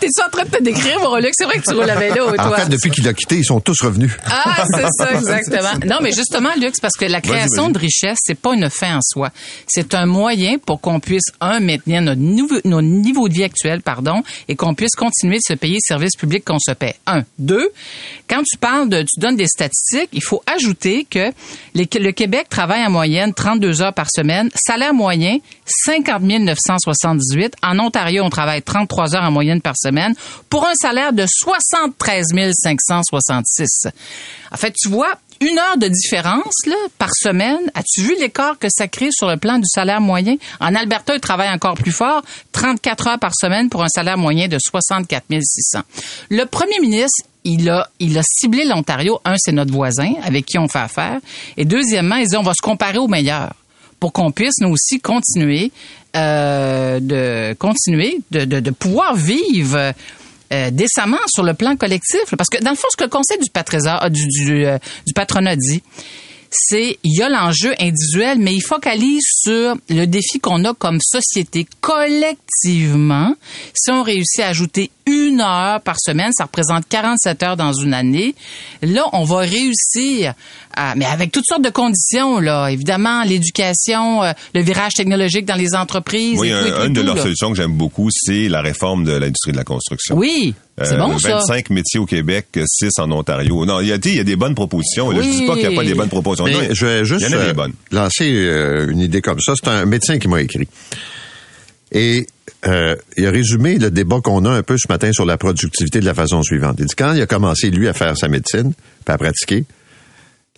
T'es-tu 0.00 0.22
en 0.26 0.30
train 0.30 0.44
de 0.44 0.50
te 0.50 0.62
décrire, 0.62 1.00
mon 1.00 1.16
Luc? 1.16 1.30
C'est 1.32 1.44
vrai 1.46 1.58
que 1.58 1.64
tu 1.68 1.74
roules 1.74 1.88
à 1.88 1.94
vélo, 1.96 2.28
En 2.28 2.34
toi. 2.34 2.58
fait, 2.58 2.68
depuis 2.68 2.90
qu'il 2.90 3.08
a 3.08 3.14
quitté, 3.14 3.36
ils 3.38 3.44
sont 3.44 3.60
tous 3.60 3.80
revenus. 3.82 4.12
Ah, 4.26 4.62
c'est 4.70 4.86
ça, 4.98 5.12
exactement. 5.14 5.86
Non, 5.86 5.98
mais 6.02 6.12
justement, 6.12 6.50
Luc, 6.60 6.74
parce 6.82 6.94
que 6.96 7.06
la 7.06 7.20
création 7.20 7.70
de 7.70 7.78
richesse, 7.78 8.18
c'est 8.22 8.38
pas 8.38 8.52
une 8.54 8.68
fin 8.70 8.96
en 8.96 9.00
C'est 9.66 9.94
un 9.94 10.06
moyen 10.06 10.58
pour 10.58 10.80
qu'on 10.80 11.00
puisse, 11.00 11.26
un, 11.40 11.60
maintenir 11.60 12.02
notre 12.02 12.20
niveau, 12.20 12.56
notre 12.64 12.86
niveau 12.86 13.28
de 13.28 13.34
vie 13.34 13.44
actuel, 13.44 13.82
pardon, 13.82 14.22
et 14.48 14.56
qu'on 14.56 14.74
puisse 14.74 14.94
continuer 14.96 15.36
de 15.36 15.42
se 15.46 15.54
payer 15.54 15.74
les 15.74 15.80
services 15.80 16.16
publics 16.16 16.44
qu'on 16.44 16.58
se 16.58 16.72
paie. 16.72 16.96
Un. 17.06 17.24
Deux, 17.38 17.68
quand 18.28 18.42
tu 18.42 18.56
parles 18.58 18.88
de, 18.88 19.02
tu 19.02 19.20
donnes 19.20 19.36
des 19.36 19.46
statistiques, 19.46 20.10
il 20.12 20.22
faut 20.22 20.42
ajouter 20.46 21.06
que 21.08 21.32
le 21.74 22.10
Québec 22.12 22.48
travaille 22.48 22.84
en 22.84 22.90
moyenne 22.90 23.34
32 23.34 23.82
heures 23.82 23.94
par 23.94 24.08
semaine. 24.10 24.50
Salaire 24.54 24.94
moyen, 24.94 25.38
50 25.84 26.22
978. 26.22 27.54
En 27.62 27.78
Ontario, 27.78 28.22
on 28.24 28.30
travaille 28.30 28.62
33 28.62 29.14
heures 29.14 29.24
en 29.24 29.30
moyenne 29.30 29.60
par 29.60 29.74
semaine 29.76 30.14
pour 30.48 30.66
un 30.66 30.74
salaire 30.74 31.12
de 31.12 31.26
73 31.26 32.26
566. 32.52 33.88
En 34.50 34.56
fait, 34.56 34.72
tu 34.72 34.88
vois, 34.88 35.18
une 35.40 35.58
heure 35.58 35.76
de 35.78 35.88
différence 35.88 36.54
là, 36.66 36.76
par 36.98 37.10
semaine, 37.14 37.58
as-tu 37.74 38.02
vu 38.02 38.14
l'écart 38.18 38.58
que 38.58 38.68
ça 38.70 38.88
crée 38.88 39.10
sur 39.10 39.28
le 39.28 39.36
plan 39.36 39.58
du 39.58 39.66
salaire 39.66 40.00
moyen? 40.00 40.36
En 40.60 40.74
Alberta, 40.74 41.14
ils 41.14 41.20
travaillent 41.20 41.50
encore 41.52 41.74
plus 41.74 41.92
fort, 41.92 42.22
34 42.52 43.08
heures 43.08 43.18
par 43.18 43.32
semaine 43.34 43.68
pour 43.68 43.82
un 43.82 43.88
salaire 43.88 44.18
moyen 44.18 44.48
de 44.48 44.58
64 44.58 45.24
600. 45.28 45.80
Le 46.30 46.44
premier 46.44 46.78
ministre, 46.80 47.24
il 47.44 47.68
a, 47.70 47.88
il 48.00 48.18
a 48.18 48.22
ciblé 48.24 48.64
l'Ontario. 48.64 49.20
Un, 49.24 49.34
c'est 49.38 49.52
notre 49.52 49.72
voisin 49.72 50.14
avec 50.24 50.46
qui 50.46 50.58
on 50.58 50.68
fait 50.68 50.80
affaire. 50.80 51.20
Et 51.56 51.64
deuxièmement, 51.64 52.16
il 52.16 52.26
dit, 52.26 52.36
on 52.36 52.42
va 52.42 52.52
se 52.52 52.62
comparer 52.62 52.98
aux 52.98 53.08
meilleurs 53.08 53.52
pour 54.00 54.12
qu'on 54.12 54.30
puisse 54.30 54.58
nous 54.60 54.68
aussi 54.68 55.00
continuer 55.00 55.70
euh, 56.16 56.98
de 57.00 57.54
continuer 57.58 58.20
de, 58.30 58.70
pouvoir 58.70 59.14
vivre 59.14 59.92
euh, 60.52 60.70
décemment 60.70 61.18
sur 61.26 61.42
le 61.42 61.54
plan 61.54 61.76
collectif. 61.76 62.34
Parce 62.36 62.48
que 62.48 62.62
dans 62.62 62.70
le 62.70 62.76
fond, 62.76 62.88
ce 62.90 62.96
que 62.96 63.04
le 63.04 63.10
Conseil 63.10 63.38
du, 63.38 63.50
patrésor, 63.50 64.10
du, 64.10 64.26
du, 64.26 64.66
euh, 64.66 64.78
du 65.06 65.12
patronat 65.12 65.56
dit, 65.56 65.82
c'est 66.50 66.98
il 67.04 67.18
y 67.18 67.22
a 67.22 67.28
l'enjeu 67.28 67.72
individuel, 67.80 68.38
mais 68.38 68.54
il 68.54 68.60
focalise 68.62 69.24
sur 69.24 69.74
le 69.88 70.04
défi 70.06 70.38
qu'on 70.40 70.64
a 70.64 70.74
comme 70.74 70.98
société 71.00 71.66
collectivement. 71.80 73.34
Si 73.74 73.90
on 73.90 74.02
réussit 74.02 74.40
à 74.40 74.48
ajouter 74.48 74.90
une 75.06 75.40
heure 75.40 75.80
par 75.82 75.96
semaine, 76.00 76.30
ça 76.32 76.44
représente 76.44 76.88
47 76.88 77.42
heures 77.42 77.56
dans 77.56 77.72
une 77.72 77.94
année. 77.94 78.34
Là, 78.82 79.04
on 79.12 79.24
va 79.24 79.38
réussir, 79.38 80.34
à, 80.74 80.94
mais 80.96 81.04
avec 81.04 81.30
toutes 81.32 81.44
sortes 81.46 81.62
de 81.62 81.70
conditions, 81.70 82.40
là. 82.40 82.68
Évidemment, 82.68 83.22
l'éducation, 83.22 84.22
euh, 84.24 84.32
le 84.54 84.62
virage 84.62 84.94
technologique 84.94 85.44
dans 85.44 85.54
les 85.54 85.74
entreprises. 85.74 86.38
Oui, 86.40 86.48
et 86.48 86.50
tout, 86.50 86.66
et 86.66 86.70
un- 86.72 86.76
tout, 86.80 86.86
une 86.86 86.92
de 86.92 87.00
leurs 87.02 87.16
là. 87.16 87.22
solutions 87.22 87.50
que 87.50 87.56
j'aime 87.56 87.72
beaucoup, 87.72 88.08
c'est 88.10 88.48
la 88.48 88.62
réforme 88.62 89.04
de 89.04 89.12
l'industrie 89.12 89.52
de 89.52 89.56
la 89.56 89.64
construction. 89.64 90.16
Oui, 90.16 90.54
Euh, 90.78 90.96
bon, 90.98 91.18
ça. 91.18 91.36
25 91.36 91.70
métiers 91.70 91.98
au 91.98 92.04
Québec, 92.04 92.46
6 92.64 92.98
en 92.98 93.10
Ontario. 93.10 93.64
Non, 93.64 93.80
il 93.80 93.88
y 93.88 93.92
a, 93.92 93.96
il 93.96 94.14
y 94.14 94.20
a 94.20 94.24
des 94.24 94.36
bonnes 94.36 94.54
propositions. 94.54 95.10
Là, 95.10 95.22
Je 95.22 95.28
dis 95.28 95.46
pas 95.46 95.54
qu'il 95.54 95.68
n'y 95.68 95.74
a 95.74 95.78
pas 95.78 95.84
des 95.84 95.94
bonnes 95.94 96.08
propositions. 96.08 96.46
Non, 96.46 96.68
je 96.70 96.86
vais 96.86 97.04
juste 97.04 97.24
il 97.26 97.32
y 97.32 97.34
en 97.34 97.38
a 97.38 97.44
des 97.44 97.50
euh, 97.50 97.54
bonnes. 97.54 97.72
lancer 97.92 98.30
euh, 98.30 98.90
une 98.90 99.00
idée 99.00 99.22
comme 99.22 99.40
ça. 99.40 99.54
C'est 99.56 99.70
un 99.70 99.86
médecin 99.86 100.18
qui 100.18 100.28
m'a 100.28 100.42
écrit. 100.42 100.68
Et 101.92 102.26
euh, 102.66 102.96
il 103.16 103.26
a 103.26 103.30
résumé 103.30 103.78
le 103.78 103.90
débat 103.90 104.20
qu'on 104.20 104.44
a 104.44 104.50
un 104.50 104.62
peu 104.62 104.76
ce 104.76 104.86
matin 104.88 105.12
sur 105.12 105.24
la 105.24 105.36
productivité 105.36 106.00
de 106.00 106.04
la 106.04 106.14
façon 106.14 106.42
suivante. 106.42 106.76
Il 106.78 106.86
dit 106.86 106.94
quand 106.94 107.12
il 107.12 107.22
a 107.22 107.26
commencé, 107.26 107.70
lui, 107.70 107.88
à 107.88 107.92
faire 107.92 108.16
sa 108.16 108.28
médecine, 108.28 108.72
puis 109.04 109.14
à 109.14 109.18
pratiquer, 109.18 109.64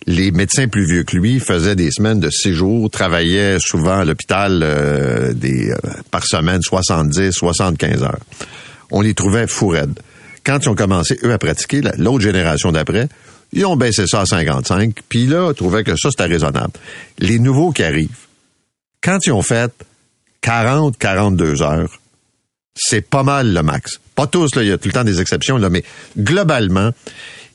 les 0.07 0.31
médecins 0.31 0.67
plus 0.67 0.85
vieux 0.85 1.03
que 1.03 1.15
lui 1.15 1.39
faisaient 1.39 1.75
des 1.75 1.91
semaines 1.91 2.19
de 2.19 2.29
six 2.29 2.53
jours, 2.53 2.89
travaillaient 2.89 3.57
souvent 3.59 3.99
à 3.99 4.05
l'hôpital 4.05 4.61
euh, 4.63 5.33
des 5.33 5.71
euh, 5.71 5.75
par 6.09 6.25
semaine 6.25 6.61
70, 6.61 7.31
75 7.31 8.03
heures. 8.03 8.19
On 8.91 9.01
les 9.01 9.13
trouvait 9.13 9.45
fou 9.47 9.67
raides. 9.67 9.99
Quand 10.49 10.57
ils 10.65 10.69
ont 10.69 10.73
commencé, 10.75 11.15
eux, 11.23 11.31
à 11.31 11.37
pratiquer, 11.37 11.81
la- 11.81 11.93
l'autre 11.97 12.21
génération 12.23 12.71
d'après, 12.71 13.07
ils 13.53 13.65
ont 13.67 13.75
baissé 13.75 14.07
ça 14.07 14.21
à 14.21 14.25
55, 14.25 14.95
puis 15.07 15.27
là, 15.27 15.51
ils 15.51 15.55
trouvaient 15.55 15.83
que 15.83 15.95
ça, 15.95 16.09
c'était 16.09 16.25
raisonnable. 16.25 16.73
Les 17.19 17.37
nouveaux 17.37 17.71
qui 17.71 17.83
arrivent, 17.83 18.09
quand 19.03 19.19
ils 19.27 19.31
ont 19.31 19.43
fait 19.43 19.71
40, 20.41 20.97
42 20.97 21.61
heures, 21.61 21.99
c'est 22.75 23.01
pas 23.07 23.21
mal 23.21 23.53
le 23.53 23.61
max. 23.61 23.99
Pas 24.15 24.25
tous, 24.25 24.55
là, 24.55 24.63
il 24.63 24.69
y 24.69 24.71
a 24.71 24.79
tout 24.79 24.87
le 24.87 24.93
temps 24.93 25.03
des 25.03 25.21
exceptions, 25.21 25.57
là, 25.57 25.69
mais 25.69 25.83
globalement, 26.17 26.89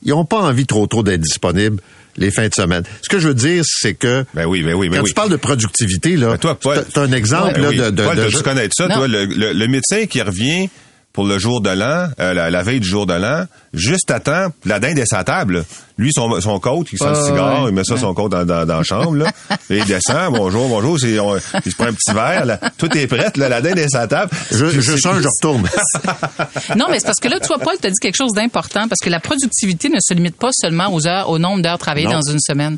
ils 0.03 0.11
n'ont 0.11 0.23
pas 0.23 0.39
envie 0.39 0.65
trop 0.65 0.87
trop 0.87 1.03
d'être 1.03 1.19
disponibles 1.21 1.81
les 2.15 2.31
fins 2.31 2.47
de 2.47 2.53
semaine. 2.53 2.83
Ce 3.01 3.09
que 3.09 3.19
je 3.19 3.27
veux 3.27 3.33
dire, 3.33 3.63
c'est 3.67 3.93
que 3.93 4.23
Ben 4.33 4.45
oui, 4.45 4.63
ben 4.63 4.73
oui, 4.73 4.87
ben 4.87 4.97
quand 4.99 5.03
oui. 5.03 5.09
tu 5.09 5.13
parles 5.15 5.31
de 5.31 5.35
productivité, 5.35 6.15
là, 6.15 6.27
Ben 6.29 6.37
toi, 6.37 6.57
Paul- 6.57 6.85
un 6.95 7.11
exemple 7.11 7.55
Ben 7.55 7.61
là, 7.63 7.69
oui. 7.69 7.77
de, 7.77 7.89
de, 7.89 8.03
Paul, 8.05 8.15
de- 8.15 8.21
dois-tu 8.21 8.41
connaître 8.43 8.73
ça, 8.77 8.87
Non. 8.87 8.95
toi, 8.95 9.07
le, 9.09 9.25
le- 9.25 9.51
le 9.51 9.67
médecin 9.67 10.05
qui 10.05 10.21
revient 10.21 10.69
pour 11.15 11.25
le 11.25 11.39
jour 11.39 11.61
de 11.61 11.69
l'an, 11.69 12.09
euh, 12.19 12.33
la, 12.33 12.51
la 12.51 12.61
veille 12.63 12.79
du 12.81 12.87
jour 12.87 13.05
de 13.05 13.13
l'an, 13.13 13.45
juste 13.73 14.11
à 14.11 14.19
temps, 14.19 14.47
la 14.65 14.79
dinde 14.79 14.99
est 14.99 15.05
sa 15.05 15.23
table. 15.23 15.65
Lui, 15.97 16.11
son, 16.13 16.41
son 16.41 16.59
coat, 16.59 16.83
il 16.91 16.97
sent 16.97 17.05
le 17.05 17.11
Ouais, 17.11 17.23
cigare, 17.25 17.63
ouais. 17.63 17.69
il 17.69 17.73
met 17.73 17.85
ça 17.85 17.95
son 17.95 18.13
coat 18.13 18.27
dans, 18.27 18.43
dans, 18.45 18.65
dans 18.65 18.77
la 18.79 18.83
chambre, 18.83 19.15
là. 19.15 19.31
Et 19.69 19.77
il 19.77 19.85
descend, 19.85 20.33
bonjour, 20.35 20.67
bonjour, 20.67 20.99
c'est, 20.99 21.17
on- 21.19 21.37
il 21.65 21.71
se 21.71 21.75
prend 21.77 21.85
un 21.85 21.93
petit 21.93 22.11
verre, 22.13 22.45
là. 22.45 22.59
Tout 22.77 22.95
est 22.97 23.07
prêt, 23.07 23.31
là, 23.37 23.47
la 23.47 23.61
dinde 23.61 23.79
est 23.79 23.87
sa 23.87 24.05
table. 24.05 24.29
je, 24.51 24.65
je 24.67 24.81
C'est- 24.81 24.97
change, 24.97 25.21
je 25.21 25.27
retourne. 25.29 25.63
Non, 26.75 26.87
mais 26.89 26.99
c'est 26.99 27.05
parce 27.05 27.19
que 27.21 27.29
là, 27.29 27.39
toi, 27.39 27.57
Paul, 27.59 27.75
tu 27.79 27.87
as 27.87 27.91
dit 27.91 27.99
quelque 28.01 28.15
chose 28.17 28.33
d'important, 28.33 28.87
parce 28.89 28.99
que 29.01 29.09
la 29.09 29.19
productivité 29.21 29.87
ne 29.89 29.99
se 30.01 30.13
limite 30.13 30.35
pas 30.37 30.49
seulement 30.51 30.93
aux 30.93 31.07
heures, 31.07 31.29
au 31.29 31.39
nombre 31.39 31.61
d'heures 31.61 31.77
travaillées 31.77 32.07
Non. 32.07 32.19
dans 32.19 32.31
une 32.31 32.39
semaine. 32.39 32.77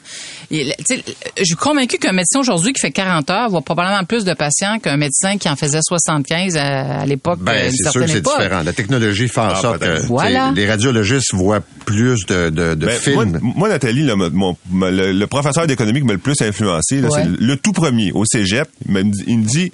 Et, 0.51 0.73
tu 0.87 0.97
sais, 0.97 1.03
je 1.37 1.43
suis 1.43 1.55
convaincu 1.55 1.97
qu'un 1.97 2.11
médecin 2.13 2.39
aujourd'hui 2.39 2.73
qui 2.73 2.81
fait 2.81 2.91
40 2.91 3.29
heures 3.31 3.49
voit 3.49 3.61
probablement 3.61 4.03
plus 4.03 4.23
de 4.25 4.33
patients 4.33 4.77
qu'un 4.79 4.97
médecin 4.97 5.37
qui 5.39 5.49
en 5.49 5.55
faisait 5.55 5.79
75 5.81 6.55
à, 6.57 6.99
à 7.01 7.05
l'époque. 7.07 7.39
Ben, 7.41 7.53
euh, 7.53 7.61
d'une 7.69 7.71
c'est 7.71 7.89
sûr 7.91 8.01
que 8.01 8.07
c'est 8.07 8.21
différent. 8.37 8.63
La 8.63 8.73
technologie 8.73 9.27
fait 9.27 9.39
en 9.39 9.49
Ah, 9.49 9.55
sorte 9.61 9.79
que 9.79 10.05
Voilà. 10.07 10.51
les 10.55 10.67
radiologistes 10.67 11.33
voient 11.33 11.61
plus 11.85 12.25
de, 12.25 12.49
de, 12.49 12.75
de 12.75 12.85
Ben, 12.85 12.99
films. 12.99 13.39
Moi, 13.41 13.53
moi, 13.55 13.69
Nathalie, 13.69 14.03
là, 14.05 14.15
mon- 14.15 14.57
le, 14.71 15.11
le 15.11 15.27
professeur 15.27 15.67
d'économie 15.67 15.99
qui 16.01 16.05
m'a 16.05 16.13
le 16.13 16.19
plus 16.19 16.41
influencé, 16.41 17.01
là, 17.01 17.09
Ouais. 17.09 17.23
c'est 17.23 17.29
le 17.41 17.55
tout 17.57 17.71
premier 17.73 18.11
au 18.11 18.25
cégep. 18.25 18.67
Il 18.85 18.91
me 18.93 19.03
dit- 19.03 19.23
il 19.27 19.39
me 19.39 19.45
dit, 19.45 19.71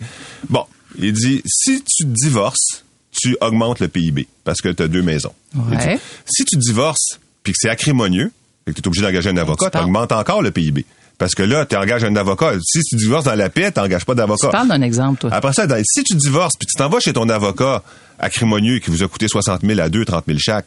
bon, 0.50 0.66
il 1.00 1.14
dit, 1.14 1.42
si 1.46 1.84
tu 1.84 2.06
divorces, 2.06 2.84
tu 3.12 3.36
augmentes 3.42 3.80
le 3.80 3.88
PIB 3.88 4.28
parce 4.44 4.62
que 4.62 4.70
tu 4.70 4.84
as 4.84 4.88
deux 4.88 5.02
maisons. 5.04 5.34
Il 5.56 5.78
Ouais. 5.78 5.96
dit, 5.96 6.02
si 6.26 6.46
tu 6.46 6.58
divorces 6.58 7.20
puis 7.44 7.54
que 7.54 7.58
c'est 7.62 7.70
acrimonieux, 7.70 8.32
et 8.66 8.72
que 8.72 8.76
tu 8.76 8.82
es 8.82 8.88
obligé 8.88 9.06
d'engager 9.06 9.30
un 9.30 9.38
avocat, 9.38 9.70
tu 9.70 9.78
augmentes 9.78 10.14
encore 10.14 10.42
le 10.42 10.50
PIB. 10.52 10.86
Parce 11.18 11.36
que 11.36 11.44
là, 11.44 11.66
tu 11.66 11.76
engages 11.76 12.04
un 12.04 12.16
avocat. 12.16 12.54
Si 12.62 12.82
tu 12.82 12.96
divorces 12.96 13.26
dans 13.26 13.36
la 13.36 13.50
paix, 13.50 13.72
tu 13.72 13.80
n'engages 13.80 14.06
pas 14.06 14.16
d'avocat. 14.16 14.48
Tu 14.48 14.52
parles 14.52 14.68
d'un 14.68 14.82
exemple, 14.82 15.20
toi. 15.22 15.30
Après 15.32 15.54
ça, 15.54 15.68
dans- 15.68 15.82
si 15.84 16.04
tu 16.04 16.16
divorces, 16.16 16.56
puis 16.58 16.66
tu 16.68 16.76
t'en 16.78 16.90
vas 16.90 17.00
chez 17.00 17.14
ton 17.14 17.30
avocat 17.30 17.84
acrimonieux 18.20 18.80
qui 18.80 18.90
vous 18.92 19.04
a 19.04 19.08
coûté 19.08 19.28
60 19.28 19.62
000 19.66 19.80
à 19.80 19.90
2, 19.90 20.06
30 20.06 20.24
000 20.28 20.38
chaque, 20.42 20.66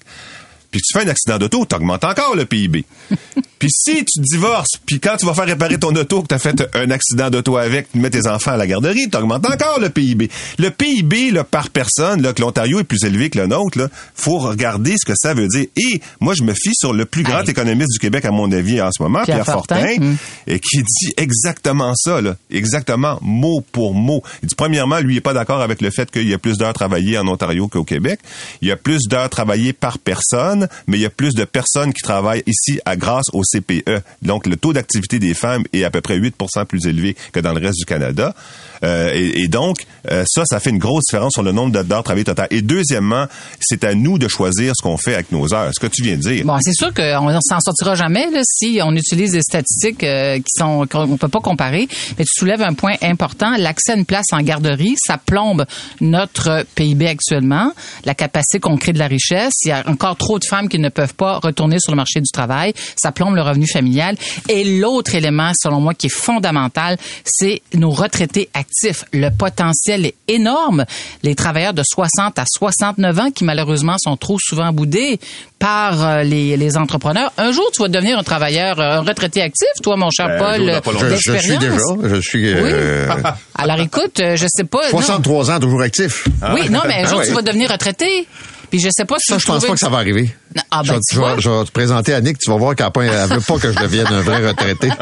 puis 0.70 0.80
que 0.80 0.86
tu 0.86 0.98
fais 0.98 1.04
un 1.04 1.10
accident 1.10 1.38
d'auto, 1.38 1.64
t'augmentes 1.64 2.04
encore 2.04 2.36
le 2.36 2.44
PIB. 2.44 2.84
puis 3.58 3.68
si 3.70 4.04
tu 4.04 4.20
divorces, 4.20 4.78
puis 4.84 5.00
quand 5.00 5.16
tu 5.16 5.26
vas 5.26 5.34
faire 5.34 5.46
réparer 5.46 5.78
ton 5.78 5.94
auto, 5.94 6.22
que 6.22 6.28
tu 6.28 6.34
as 6.34 6.38
fait 6.38 6.62
un 6.74 6.90
accident 6.90 7.30
d'auto 7.30 7.56
avec, 7.56 7.90
tu 7.92 7.98
mets 7.98 8.10
tes 8.10 8.26
enfants 8.28 8.52
à 8.52 8.56
la 8.56 8.66
garderie, 8.66 9.08
t'augmentes 9.08 9.46
encore 9.46 9.80
le 9.80 9.90
PIB. 9.90 10.30
Le 10.58 10.70
PIB 10.70 11.30
là, 11.30 11.44
par 11.44 11.70
personne, 11.70 12.22
là, 12.22 12.32
que 12.32 12.42
l'Ontario 12.42 12.80
est 12.80 12.84
plus 12.84 13.04
élevé 13.04 13.30
que 13.30 13.38
le 13.38 13.46
nôtre, 13.46 13.78
là, 13.78 13.88
faut 14.14 14.38
regarder 14.38 14.94
ce 14.98 15.06
que 15.06 15.16
ça 15.16 15.34
veut 15.34 15.48
dire. 15.48 15.66
Et 15.76 16.00
moi, 16.20 16.34
je 16.36 16.42
me 16.42 16.52
fie 16.52 16.74
sur 16.74 16.92
le 16.92 17.04
plus 17.04 17.22
grand 17.22 17.42
économiste 17.42 17.92
du 17.92 17.98
Québec, 17.98 18.24
à 18.24 18.30
mon 18.30 18.50
avis, 18.52 18.80
en 18.80 18.90
ce 18.92 19.02
moment, 19.02 19.22
Pierre 19.24 19.42
Pierre, 19.42 19.54
Fortin, 19.54 19.76
Fortin. 19.76 20.00
Mm. 20.00 20.16
et 20.46 20.60
qui 20.60 20.78
dit 20.78 21.12
exactement 21.16 21.92
ça, 21.94 22.20
là, 22.20 22.36
exactement 22.50 23.18
mot 23.22 23.64
pour 23.72 23.94
mot. 23.94 24.22
Il 24.42 24.48
dit 24.48 24.54
premièrement, 24.54 24.98
lui, 24.98 25.14
il 25.14 25.18
est 25.18 25.22
pas 25.22 25.34
d'accord 25.34 25.60
avec 25.60 25.80
le 25.80 25.90
fait 25.90 26.10
qu'il 26.10 26.28
y 26.28 26.34
a 26.34 26.38
plus 26.38 26.58
d'heures 26.58 26.74
travaillées 26.74 27.18
en 27.18 27.26
Ontario 27.28 27.68
qu'au 27.68 27.84
Québec. 27.84 28.20
Il 28.62 28.68
y 28.68 28.72
a 28.72 28.76
plus 28.76 29.00
d'heures 29.08 29.30
travaillées 29.30 29.72
par 29.72 29.98
personne, 29.98 30.55
mais 30.86 30.98
il 30.98 31.00
y 31.00 31.06
a 31.06 31.10
plus 31.10 31.34
de 31.34 31.44
personnes 31.44 31.92
qui 31.92 32.02
travaillent 32.02 32.42
ici 32.46 32.80
à 32.84 32.96
grâce 32.96 33.26
au 33.32 33.42
CPE. 33.42 34.02
Donc, 34.22 34.46
le 34.46 34.56
taux 34.56 34.72
d'activité 34.72 35.18
des 35.18 35.34
femmes 35.34 35.64
est 35.72 35.84
à 35.84 35.90
peu 35.90 36.00
près 36.00 36.18
8% 36.18 36.64
plus 36.66 36.86
élevé 36.86 37.16
que 37.32 37.40
dans 37.40 37.52
le 37.52 37.60
reste 37.60 37.78
du 37.78 37.84
Canada. 37.84 38.34
Euh, 38.84 39.10
et, 39.14 39.42
et 39.42 39.48
donc, 39.48 39.78
euh, 40.10 40.24
ça, 40.26 40.42
ça 40.44 40.60
fait 40.60 40.70
une 40.70 40.78
grosse 40.78 41.04
différence 41.08 41.32
sur 41.32 41.42
le 41.42 41.52
nombre 41.52 41.82
d'heures 41.82 42.02
travaillées 42.02 42.24
total. 42.24 42.48
Et 42.50 42.62
deuxièmement, 42.62 43.26
c'est 43.60 43.84
à 43.84 43.94
nous 43.94 44.18
de 44.18 44.28
choisir 44.28 44.72
ce 44.76 44.82
qu'on 44.82 44.96
fait 44.96 45.14
avec 45.14 45.32
nos 45.32 45.52
heures. 45.54 45.70
Ce 45.72 45.80
que 45.80 45.86
tu 45.86 46.02
viens 46.02 46.16
de 46.16 46.20
dire. 46.20 46.44
Bon, 46.44 46.58
c'est 46.60 46.74
sûr 46.74 46.92
qu'on 46.92 47.30
ne 47.30 47.38
s'en 47.40 47.60
sortira 47.60 47.94
jamais 47.94 48.30
là, 48.30 48.40
si 48.44 48.80
on 48.82 48.94
utilise 48.94 49.32
des 49.32 49.42
statistiques 49.42 50.02
euh, 50.04 50.36
qui 50.38 50.50
sont 50.56 50.86
qu'on 50.90 51.16
peut 51.16 51.28
pas 51.28 51.40
comparer. 51.40 51.88
Mais 52.18 52.24
tu 52.24 52.38
soulèves 52.38 52.62
un 52.62 52.74
point 52.74 52.94
important. 53.02 53.56
L'accès 53.58 53.92
à 53.92 53.96
une 53.96 54.04
place 54.04 54.26
en 54.32 54.40
garderie, 54.40 54.94
ça 55.04 55.18
plombe 55.18 55.64
notre 56.00 56.64
PIB 56.74 57.06
actuellement, 57.06 57.72
la 58.04 58.14
capacité 58.14 58.60
qu'on 58.60 58.76
crée 58.76 58.92
de 58.92 58.98
la 58.98 59.06
richesse. 59.06 59.54
Il 59.64 59.68
y 59.68 59.72
a 59.72 59.82
encore 59.88 60.16
trop 60.16 60.38
de 60.38 60.44
femmes 60.44 60.68
qui 60.68 60.78
ne 60.78 60.88
peuvent 60.88 61.14
pas 61.14 61.38
retourner 61.38 61.78
sur 61.78 61.92
le 61.92 61.96
marché 61.96 62.20
du 62.20 62.30
travail. 62.32 62.72
Ça 62.96 63.12
plombe 63.12 63.34
le 63.34 63.42
revenu 63.42 63.66
familial. 63.66 64.16
Et 64.48 64.78
l'autre 64.78 65.14
élément, 65.14 65.52
selon 65.56 65.80
moi, 65.80 65.94
qui 65.94 66.06
est 66.06 66.14
fondamental, 66.14 66.96
c'est 67.24 67.62
nos 67.74 67.90
retraités 67.90 68.48
actifs. 68.54 68.65
Le 69.12 69.30
potentiel 69.30 70.06
est 70.06 70.14
énorme. 70.28 70.84
Les 71.22 71.34
travailleurs 71.34 71.72
de 71.74 71.82
60 71.84 72.38
à 72.38 72.44
69 72.46 73.18
ans 73.18 73.30
qui 73.30 73.44
malheureusement 73.44 73.96
sont 73.98 74.16
trop 74.16 74.38
souvent 74.40 74.72
boudés 74.72 75.18
par 75.58 76.04
euh, 76.04 76.22
les, 76.22 76.56
les 76.56 76.76
entrepreneurs. 76.76 77.32
Un 77.38 77.52
jour, 77.52 77.64
tu 77.72 77.80
vas 77.82 77.88
devenir 77.88 78.18
un 78.18 78.22
travailleur, 78.22 78.78
euh, 78.80 78.98
un 78.98 79.00
retraité 79.00 79.40
actif, 79.42 79.68
toi, 79.82 79.96
mon 79.96 80.10
cher 80.10 80.26
Ben, 80.28 80.80
Paul, 80.82 80.96
je, 81.00 81.08
je 81.16 81.38
suis 81.38 81.58
déjà, 81.58 81.76
je 82.04 82.20
suis 82.20 82.44
Oui. 82.52 82.60
euh, 82.62 83.08
Alors 83.54 83.80
écoute, 83.80 84.16
je 84.18 84.46
sais 84.48 84.64
pas. 84.64 84.82
non. 84.84 84.90
63 84.90 85.50
ans, 85.52 85.60
toujours 85.60 85.82
actif. 85.82 86.26
Oui, 86.54 86.68
non, 86.68 86.80
mais 86.86 86.94
un 87.00 87.04
Ah 87.04 87.08
jour, 87.08 87.18
ouais. 87.20 87.26
tu 87.26 87.32
vas 87.32 87.42
devenir 87.42 87.70
retraité. 87.70 88.26
Puis 88.68 88.80
je 88.80 88.88
sais 88.90 89.04
pas 89.04 89.16
si 89.18 89.32
Ça, 89.32 89.38
je 89.38 89.46
pense 89.46 89.56
trouver- 89.58 89.68
pas 89.68 89.72
que 89.74 89.78
ça 89.80 89.88
va 89.88 89.98
arriver. 89.98 90.28
Ah, 90.72 90.82
je, 90.84 90.88
ben, 90.90 90.94
vais- 90.96 91.00
tu 91.08 91.14
je 91.14 91.20
vais- 91.20 91.40
je 91.40 91.48
vais 91.50 91.64
te 91.64 91.70
présenter 91.70 92.12
Annick, 92.14 92.36
tu 92.38 92.50
vas 92.50 92.56
voir 92.56 92.74
qu'à 92.74 92.90
point, 92.90 93.06
elle 93.06 93.28
veut 93.30 93.40
pas 93.40 93.58
que 93.58 93.72
je 93.72 93.78
devienne 93.78 94.08
un 94.08 94.20
vrai 94.22 94.46
retraité. 94.48 94.88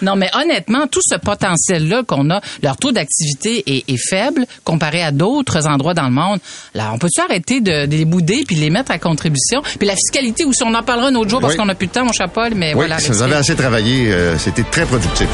Non, 0.00 0.16
mais 0.16 0.30
honnêtement, 0.34 0.86
tout 0.86 1.00
ce 1.02 1.16
potentiel-là 1.16 2.02
qu'on 2.06 2.30
a, 2.30 2.40
leur 2.62 2.76
taux 2.76 2.92
d'activité 2.92 3.62
est, 3.66 3.88
est 3.90 3.96
faible 4.08 4.46
comparé 4.64 5.02
à 5.02 5.10
d'autres 5.10 5.66
endroits 5.66 5.94
dans 5.94 6.04
le 6.06 6.10
monde. 6.12 6.38
Là, 6.74 6.90
on 6.94 6.98
peut-tu 6.98 7.20
arrêter 7.20 7.60
de, 7.60 7.86
de 7.86 7.96
les 7.96 8.04
bouder 8.04 8.44
puis 8.46 8.56
de 8.56 8.60
les 8.60 8.70
mettre 8.70 8.90
à 8.90 8.98
contribution? 8.98 9.62
Puis 9.78 9.86
la 9.86 9.94
fiscalité 9.94 10.44
aussi, 10.44 10.62
on 10.64 10.74
en 10.74 10.82
parlera 10.82 11.08
un 11.08 11.14
autre 11.14 11.30
jour 11.30 11.40
parce 11.40 11.52
Oui. 11.54 11.58
qu'on 11.58 11.66
n'a 11.66 11.74
plus 11.74 11.88
de 11.88 11.92
temps, 11.92 12.04
mon 12.04 12.12
chapeau, 12.12 12.40
mais 12.54 12.68
Oui, 12.68 12.74
voilà. 12.74 12.98
si 12.98 13.08
vous 13.10 13.22
avez 13.22 13.34
assez 13.34 13.54
travaillé, 13.54 14.12
euh, 14.12 14.38
c'était 14.38 14.62
très 14.64 14.86
productif. 14.86 15.28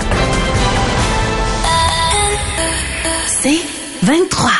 C'est 3.26 3.60
23. 4.02 4.50